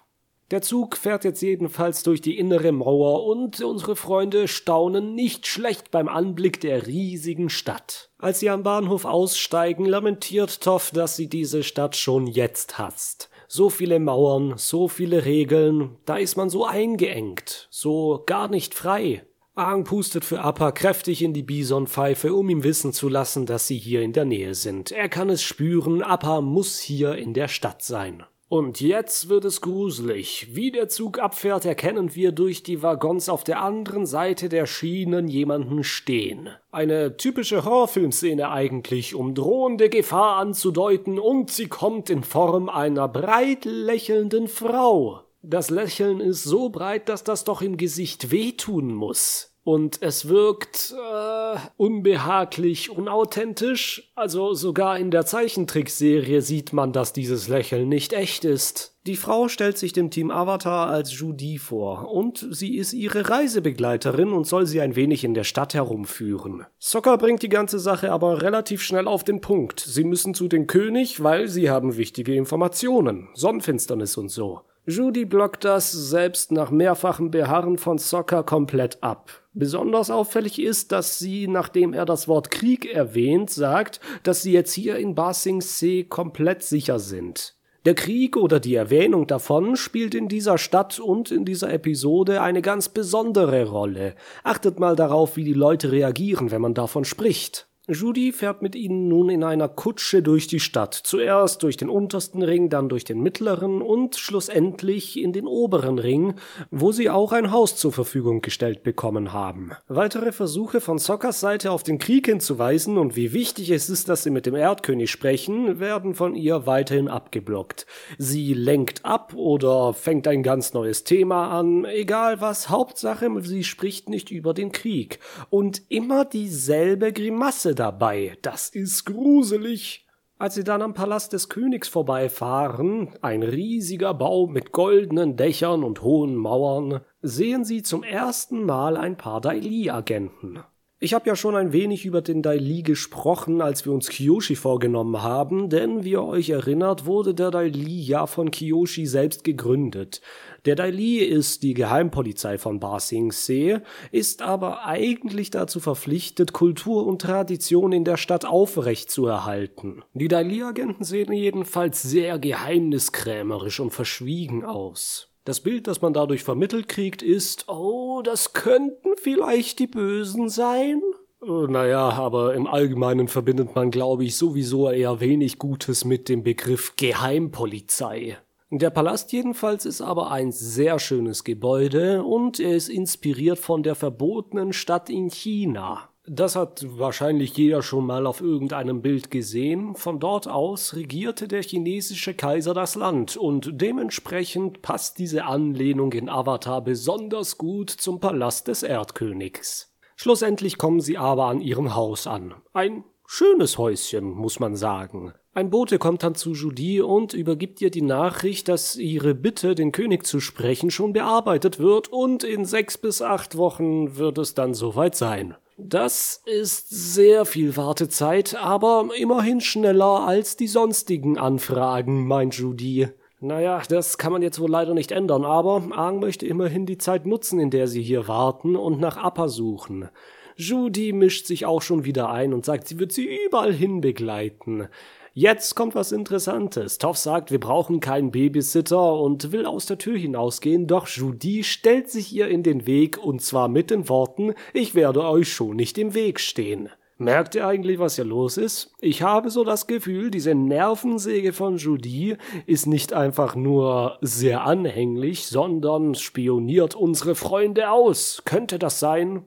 Der 0.52 0.62
Zug 0.62 0.98
fährt 0.98 1.24
jetzt 1.24 1.42
jedenfalls 1.42 2.04
durch 2.04 2.20
die 2.20 2.38
innere 2.38 2.74
Mauer 2.74 3.26
und 3.26 3.62
unsere 3.62 3.96
Freunde 3.96 4.50
staunen 4.50 5.16
nicht 5.16 5.48
schlecht 5.48 5.92
beim 5.92 6.10
Anblick 6.10 6.60
der 6.60 6.88
riesigen 6.88 7.50
Stadt. 7.50 8.10
Als 8.18 8.42
sie 8.42 8.50
am 8.50 8.62
Bahnhof 8.62 9.06
aussteigen, 9.06 9.86
lamentiert 9.86 10.60
Toff, 10.62 10.92
dass 10.92 11.16
sie 11.16 11.30
diese 11.30 11.64
Stadt 11.64 11.96
schon 11.96 12.28
jetzt 12.28 12.78
hasst. 12.78 13.30
So 13.48 13.70
viele 13.70 14.02
Mauern, 14.02 14.56
so 14.58 14.90
viele 14.90 15.24
Regeln, 15.24 15.96
da 16.04 16.18
ist 16.18 16.36
man 16.36 16.50
so 16.50 16.66
eingeengt, 16.66 17.70
so 17.72 18.22
gar 18.26 18.50
nicht 18.50 18.74
frei. 18.74 19.26
Aang 19.56 19.86
pustet 19.86 20.26
für 20.26 20.42
Appa 20.42 20.74
kräftig 20.74 21.22
in 21.22 21.34
die 21.34 21.44
Bisonpfeife, 21.44 22.34
um 22.34 22.50
ihm 22.50 22.64
wissen 22.66 22.92
zu 22.92 23.08
lassen, 23.08 23.46
dass 23.46 23.68
sie 23.68 23.78
hier 23.78 24.02
in 24.02 24.12
der 24.12 24.26
Nähe 24.26 24.54
sind. 24.54 24.92
Er 24.92 25.08
kann 25.08 25.30
es 25.30 25.44
spüren, 25.44 26.02
Appa 26.02 26.42
muss 26.42 26.80
hier 26.80 27.16
in 27.16 27.34
der 27.34 27.48
Stadt 27.48 27.84
sein. 27.84 28.24
Und 28.52 28.82
jetzt 28.82 29.30
wird 29.30 29.46
es 29.46 29.62
gruselig. 29.62 30.50
Wie 30.52 30.72
der 30.72 30.90
Zug 30.90 31.20
abfährt, 31.20 31.64
erkennen 31.64 32.16
wir 32.16 32.34
durch 32.34 32.64
die 32.64 32.84
Waggons 32.84 33.30
auf 33.30 33.46
der 33.46 33.62
anderen 33.62 34.06
Seite 34.06 34.50
der 34.50 34.66
Schienen 34.66 35.30
jemanden 35.30 35.86
stehen. 35.86 36.50
Eine 36.70 37.16
typische 37.16 37.64
Horrorfilmszene 37.64 38.52
eigentlich, 38.52 39.16
um 39.16 39.36
drohende 39.36 39.88
Gefahr 39.88 40.36
anzudeuten, 40.36 41.18
und 41.18 41.50
sie 41.50 41.68
kommt 41.68 42.10
in 42.10 42.26
Form 42.26 42.68
einer 42.68 43.08
breit 43.08 43.64
lächelnden 43.64 44.50
Frau. 44.50 45.22
Das 45.42 45.70
Lächeln 45.70 46.20
ist 46.20 46.44
so 46.44 46.68
breit, 46.68 47.08
dass 47.08 47.24
das 47.24 47.46
doch 47.46 47.62
im 47.62 47.78
Gesicht 47.78 48.32
wehtun 48.32 48.94
muss. 48.94 49.51
Und 49.64 50.02
es 50.02 50.28
wirkt 50.28 50.92
äh, 50.98 51.58
unbehaglich, 51.78 52.90
unauthentisch. 52.90 54.12
Also 54.16 54.56
sogar 54.56 54.98
in 54.98 55.12
der 55.12 55.26
Zeichentrickserie 55.26 56.42
sieht 56.42 56.74
man, 56.74 56.94
dass 56.94 57.14
dieses 57.14 57.48
Lächeln 57.48 57.88
nicht 57.88 58.14
echt 58.14 58.44
ist. 58.44 58.98
Die 59.06 59.16
Frau 59.16 59.48
stellt 59.48 59.78
sich 59.78 59.94
dem 59.94 60.10
Team 60.12 60.30
Avatar 60.30 60.88
als 60.88 61.18
Judy 61.18 61.58
vor 61.58 62.12
und 62.12 62.48
sie 62.52 62.78
ist 62.78 62.94
ihre 62.94 63.30
Reisebegleiterin 63.30 64.32
und 64.32 64.46
soll 64.46 64.68
sie 64.68 64.82
ein 64.82 64.96
wenig 64.96 65.24
in 65.24 65.34
der 65.34 65.44
Stadt 65.44 65.74
herumführen. 65.74 66.66
Sokka 66.78 67.16
bringt 67.16 67.42
die 67.42 67.50
ganze 67.50 67.80
Sache 67.80 68.12
aber 68.12 68.44
relativ 68.44 68.84
schnell 68.84 69.08
auf 69.08 69.24
den 69.24 69.42
Punkt. 69.42 69.80
Sie 69.80 70.04
müssen 70.04 70.36
zu 70.36 70.48
den 70.48 70.68
König, 70.68 71.24
weil 71.24 71.48
sie 71.48 71.70
haben 71.70 71.98
wichtige 71.98 72.36
Informationen, 72.36 73.30
Sonnenfinsternis 73.34 74.18
und 74.18 74.30
so. 74.30 74.62
Judy 74.86 75.26
blockt 75.26 75.64
das 75.64 75.92
selbst 75.92 76.52
nach 76.52 76.72
mehrfachem 76.72 77.30
Beharren 77.32 77.78
von 77.78 77.98
Sokka 77.98 78.44
komplett 78.44 79.02
ab. 79.02 79.41
Besonders 79.54 80.10
auffällig 80.10 80.60
ist, 80.60 80.94
dass 80.94 81.20
sie, 81.20 81.48
nachdem 81.48 81.94
er 81.94 82.06
das 82.06 82.28
Wort 82.28 82.52
Krieg 82.52 82.86
erwähnt, 82.86 83.50
sagt, 83.50 84.00
dass 84.24 84.42
sie 84.42 84.54
jetzt 84.54 84.74
hier 84.74 84.96
in 84.98 85.14
Ba 85.14 85.34
Sing 85.34 85.62
komplett 86.08 86.64
sicher 86.64 87.00
sind. 87.00 87.56
Der 87.84 87.96
Krieg 87.96 88.38
oder 88.38 88.60
die 88.60 88.76
Erwähnung 88.76 89.26
davon 89.26 89.76
spielt 89.76 90.14
in 90.14 90.28
dieser 90.28 90.60
Stadt 90.60 91.00
und 91.00 91.32
in 91.32 91.46
dieser 91.46 91.74
Episode 91.74 92.42
eine 92.42 92.62
ganz 92.62 92.90
besondere 92.90 93.66
Rolle. 93.66 94.16
Achtet 94.44 94.80
mal 94.80 94.96
darauf, 94.96 95.36
wie 95.36 95.44
die 95.44 95.54
Leute 95.54 95.92
reagieren, 95.92 96.52
wenn 96.52 96.62
man 96.62 96.76
davon 96.76 97.06
spricht. 97.06 97.71
Judy 97.92 98.32
fährt 98.32 98.62
mit 98.62 98.74
ihnen 98.74 99.10
nun 99.10 99.30
in 99.30 99.44
einer 99.44 99.68
Kutsche 99.68 100.24
durch 100.24 100.48
die 100.48 100.62
Stadt, 100.62 100.94
zuerst 100.94 101.62
durch 101.64 101.76
den 101.76 101.90
untersten 101.90 102.42
Ring, 102.42 102.70
dann 102.70 102.88
durch 102.88 103.04
den 103.04 103.20
mittleren 103.20 103.82
und 103.82 104.16
schlussendlich 104.16 105.20
in 105.20 105.34
den 105.34 105.46
oberen 105.46 106.00
Ring, 106.00 106.36
wo 106.70 106.94
sie 106.94 107.10
auch 107.10 107.34
ein 107.34 107.52
Haus 107.52 107.76
zur 107.76 107.92
Verfügung 107.92 108.42
gestellt 108.42 108.84
bekommen 108.84 109.34
haben. 109.34 109.72
Weitere 109.90 110.32
Versuche 110.32 110.80
von 110.80 111.00
Sockers 111.00 111.42
Seite 111.42 111.72
auf 111.72 111.84
den 111.84 111.98
Krieg 111.98 112.28
hinzuweisen 112.28 112.98
und 112.98 113.18
wie 113.18 113.34
wichtig 113.34 113.70
es 113.72 113.90
ist, 113.90 114.08
dass 114.08 114.24
sie 114.24 114.30
mit 114.30 114.46
dem 114.46 114.56
Erdkönig 114.56 115.12
sprechen, 115.12 115.80
werden 115.80 116.16
von 116.16 116.36
ihr 116.36 116.66
weiterhin 116.66 117.10
abgeblockt. 117.10 117.86
Sie 118.18 118.54
lenkt 118.54 119.04
ab 119.04 119.34
oder 119.36 119.94
fängt 119.94 120.28
ein 120.28 120.44
ganz 120.44 120.74
neues 120.74 121.04
Thema 121.04 121.50
an, 121.50 121.84
egal 121.84 122.40
was, 122.40 122.70
Hauptsache, 122.70 123.30
sie 123.42 123.66
spricht 123.66 124.10
nicht 124.10 124.32
über 124.32 124.54
den 124.54 124.72
Krieg. 124.72 125.20
Und 125.50 125.82
immer 125.90 126.24
dieselbe 126.24 127.12
Grimasse 127.12 127.76
dabei. 127.82 128.38
Das 128.44 128.70
ist 128.70 129.06
gruselig. 129.06 130.08
Als 130.38 130.56
sie 130.56 130.64
dann 130.64 130.82
am 130.82 130.94
Palast 130.94 131.34
des 131.34 131.50
Königs 131.50 131.88
vorbeifahren, 131.88 133.10
ein 133.22 133.44
riesiger 133.44 134.14
Bau 134.14 134.48
mit 134.48 134.72
goldenen 134.72 135.36
Dächern 135.36 135.84
und 135.84 136.02
hohen 136.02 136.36
Mauern, 136.36 137.02
sehen 137.22 137.66
sie 137.66 137.84
zum 137.84 138.04
ersten 138.04 138.64
Mal 138.64 138.98
ein 138.98 139.18
paar 139.18 139.42
Daili-Agenten. 139.42 140.64
Ich 141.04 141.16
habe 141.16 141.28
ja 141.28 141.36
schon 141.36 141.56
ein 141.56 141.74
wenig 141.74 142.06
über 142.06 142.22
den 142.22 142.44
Daili 142.44 142.84
gesprochen, 142.84 143.60
als 143.60 143.86
wir 143.86 143.92
uns 143.92 144.08
Kiyoshi 144.08 144.56
vorgenommen 144.56 145.24
haben, 145.24 145.68
denn 145.68 146.04
wie 146.04 146.12
ihr 146.12 146.24
euch 146.24 146.52
erinnert, 146.52 147.08
wurde 147.08 147.34
der 147.34 147.50
Daili 147.50 148.00
ja 148.00 148.28
von 148.28 148.52
Kiyoshi 148.52 149.08
selbst 149.08 149.44
gegründet. 149.44 150.22
Der 150.66 150.76
Daili 150.76 151.18
ist 151.18 151.64
die 151.64 151.74
Geheimpolizei 151.74 152.60
von 152.60 152.80
Ba 152.80 153.00
Sing 153.00 153.32
Se, 153.32 153.82
ist 154.12 154.44
aber 154.44 154.86
eigentlich 154.86 155.50
dazu 155.50 155.80
verpflichtet, 155.80 156.54
Kultur 156.54 157.08
und 157.08 157.20
Tradition 157.20 157.94
in 157.94 158.04
der 158.04 158.18
Stadt 158.18 158.46
aufrechtzuerhalten. 158.46 160.04
Die 160.14 160.28
Daili-Agenten 160.28 161.04
sehen 161.04 161.34
jedenfalls 161.34 162.04
sehr 162.04 162.38
geheimniskrämerisch 162.38 163.80
und 163.80 163.90
verschwiegen 163.90 164.64
aus. 164.64 165.31
Das 165.44 165.60
Bild, 165.60 165.88
das 165.88 166.02
man 166.02 166.14
dadurch 166.14 166.44
vermittelt 166.44 166.88
kriegt, 166.88 167.24
ist, 167.24 167.68
oh, 167.68 168.22
das 168.24 168.54
könnten 168.54 169.10
vielleicht 169.18 169.80
die 169.80 169.88
Bösen 169.88 170.50
sein? 170.50 171.02
Äh, 171.42 171.68
naja, 171.68 172.10
aber 172.10 172.54
im 172.54 172.68
Allgemeinen 172.68 173.28
verbindet 173.28 173.74
man, 173.74 173.90
glaube 173.90 174.24
ich, 174.24 174.38
sowieso 174.38 174.92
eher 174.92 175.20
wenig 175.20 175.58
Gutes 175.58 176.06
mit 176.06 176.30
dem 176.30 176.44
Begriff 176.44 176.96
Geheimpolizei. 176.96 178.38
Der 178.70 178.92
Palast 178.92 179.34
jedenfalls 179.34 179.86
ist 179.86 180.02
aber 180.02 180.32
ein 180.32 180.52
sehr 180.52 181.00
schönes 181.00 181.44
Gebäude 181.44 182.24
und 182.24 182.60
er 182.60 182.76
ist 182.76 182.88
inspiriert 182.88 183.58
von 183.58 183.82
der 183.82 183.96
verbotenen 183.96 184.72
Stadt 184.74 185.10
in 185.10 185.30
China. 185.30 186.11
Das 186.34 186.56
hat 186.56 186.86
wahrscheinlich 186.98 187.58
jeder 187.58 187.84
schon 187.84 188.06
mal 188.06 188.26
auf 188.26 188.40
irgendeinem 188.40 189.02
Bild 189.02 189.32
gesehen. 189.32 189.96
Von 189.96 190.22
dort 190.22 190.48
aus 190.48 190.96
regierte 190.96 191.50
der 191.50 191.62
chinesische 191.62 192.34
Kaiser 192.34 192.74
das 192.74 192.96
Land 192.96 193.36
und 193.36 193.70
dementsprechend 193.74 194.82
passt 194.82 195.20
diese 195.20 195.44
Anlehnung 195.44 196.14
in 196.14 196.30
Avatar 196.30 196.82
besonders 196.86 197.58
gut 197.58 197.90
zum 197.90 198.22
Palast 198.22 198.70
des 198.70 198.82
Erdkönigs. 198.82 199.94
Schlussendlich 200.16 200.78
kommen 200.78 201.02
sie 201.02 201.18
aber 201.18 201.48
an 201.48 201.60
ihrem 201.60 201.96
Haus 201.96 202.28
an. 202.28 202.54
Ein 202.72 203.04
schönes 203.28 203.78
Häuschen, 203.78 204.32
muss 204.32 204.62
man 204.62 204.78
sagen. 204.78 205.34
Ein 205.54 205.70
Bote 205.70 206.00
kommt 206.00 206.24
dann 206.24 206.36
zu 206.36 206.54
Judy 206.54 207.02
und 207.02 207.34
übergibt 207.34 207.82
ihr 207.82 207.92
die 207.92 208.02
Nachricht, 208.02 208.70
dass 208.70 208.96
ihre 208.96 209.36
Bitte, 209.36 209.76
den 209.76 209.92
König 209.92 210.26
zu 210.26 210.40
sprechen, 210.40 210.92
schon 210.92 211.12
bearbeitet 211.12 211.78
wird 211.78 212.08
und 212.08 212.46
in 212.46 212.64
sechs 212.64 212.98
bis 212.98 213.22
acht 213.22 213.58
Wochen 213.58 214.16
wird 214.16 214.38
es 214.38 214.54
dann 214.54 214.74
soweit 214.74 215.18
sein. 215.18 215.58
Das 215.84 216.44
ist 216.46 216.90
sehr 216.90 217.44
viel 217.44 217.76
Wartezeit, 217.76 218.56
aber 218.56 219.10
immerhin 219.18 219.62
schneller 219.62 220.28
als 220.28 220.56
die 220.56 220.68
sonstigen 220.68 221.40
Anfragen, 221.40 222.28
meint 222.28 222.54
Judy. 222.54 223.08
Naja, 223.40 223.82
das 223.90 224.20
kann 224.20 224.32
man 224.32 224.44
jetzt 224.44 224.60
wohl 224.60 224.70
leider 224.70 224.94
nicht 224.94 225.12
ändern, 225.12 225.44
aber 225.44 225.82
Aang 225.92 226.20
möchte 226.20 226.46
immerhin 226.46 226.86
die 226.86 227.00
Zeit 227.00 227.26
nutzen, 227.26 227.60
in 227.60 227.72
der 227.72 227.88
sie 227.88 228.04
hier 228.04 228.28
warten 228.28 228.76
und 228.76 229.00
nach 229.00 229.18
Appa 229.18 229.50
suchen. 229.50 230.10
Judy 230.56 231.14
mischt 231.14 231.48
sich 231.48 231.66
auch 231.66 231.82
schon 231.82 232.06
wieder 232.06 232.30
ein 232.30 232.54
und 232.54 232.64
sagt, 232.64 232.88
sie 232.88 233.00
wird 233.00 233.12
sie 233.12 233.28
überall 233.48 233.74
hin 233.74 234.02
begleiten. 234.02 234.88
Jetzt 235.34 235.76
kommt 235.76 235.96
was 235.96 236.12
Interessantes. 236.12 236.98
Toff 236.98 237.16
sagt, 237.16 237.52
wir 237.52 237.60
brauchen 237.62 238.02
keinen 238.02 238.32
Babysitter 238.32 239.14
und 239.14 239.54
will 239.54 239.66
aus 239.66 239.86
der 239.86 239.98
Tür 239.98 240.18
hinausgehen, 240.18 240.88
doch 240.88 241.08
Judy 241.08 241.64
stellt 241.64 242.10
sich 242.10 242.34
ihr 242.34 242.50
in 242.50 242.64
den 242.64 242.86
Weg 242.86 243.18
und 243.18 243.42
zwar 243.42 243.70
mit 243.70 243.92
den 243.92 244.10
Worten, 244.10 244.54
ich 244.74 244.94
werde 244.94 245.24
euch 245.24 245.48
schon 245.48 245.78
nicht 245.78 245.98
im 245.98 246.14
Weg 246.14 246.42
stehen. 246.42 246.90
Merkt 247.18 247.56
ihr 247.56 247.66
eigentlich, 247.66 247.98
was 247.98 248.16
hier 248.16 248.26
los 248.26 248.58
ist? 248.58 248.94
Ich 249.00 249.22
habe 249.22 249.52
so 249.52 249.64
das 249.64 249.88
Gefühl, 249.88 250.32
diese 250.32 250.54
Nervensäge 250.54 251.54
von 251.54 251.78
Judy 251.78 252.36
ist 252.66 252.88
nicht 252.88 253.14
einfach 253.14 253.56
nur 253.56 254.18
sehr 254.20 254.66
anhänglich, 254.66 255.48
sondern 255.48 256.16
spioniert 256.16 256.94
unsere 256.94 257.36
Freunde 257.36 257.90
aus. 257.90 258.42
Könnte 258.44 258.80
das 258.80 259.00
sein? 259.00 259.46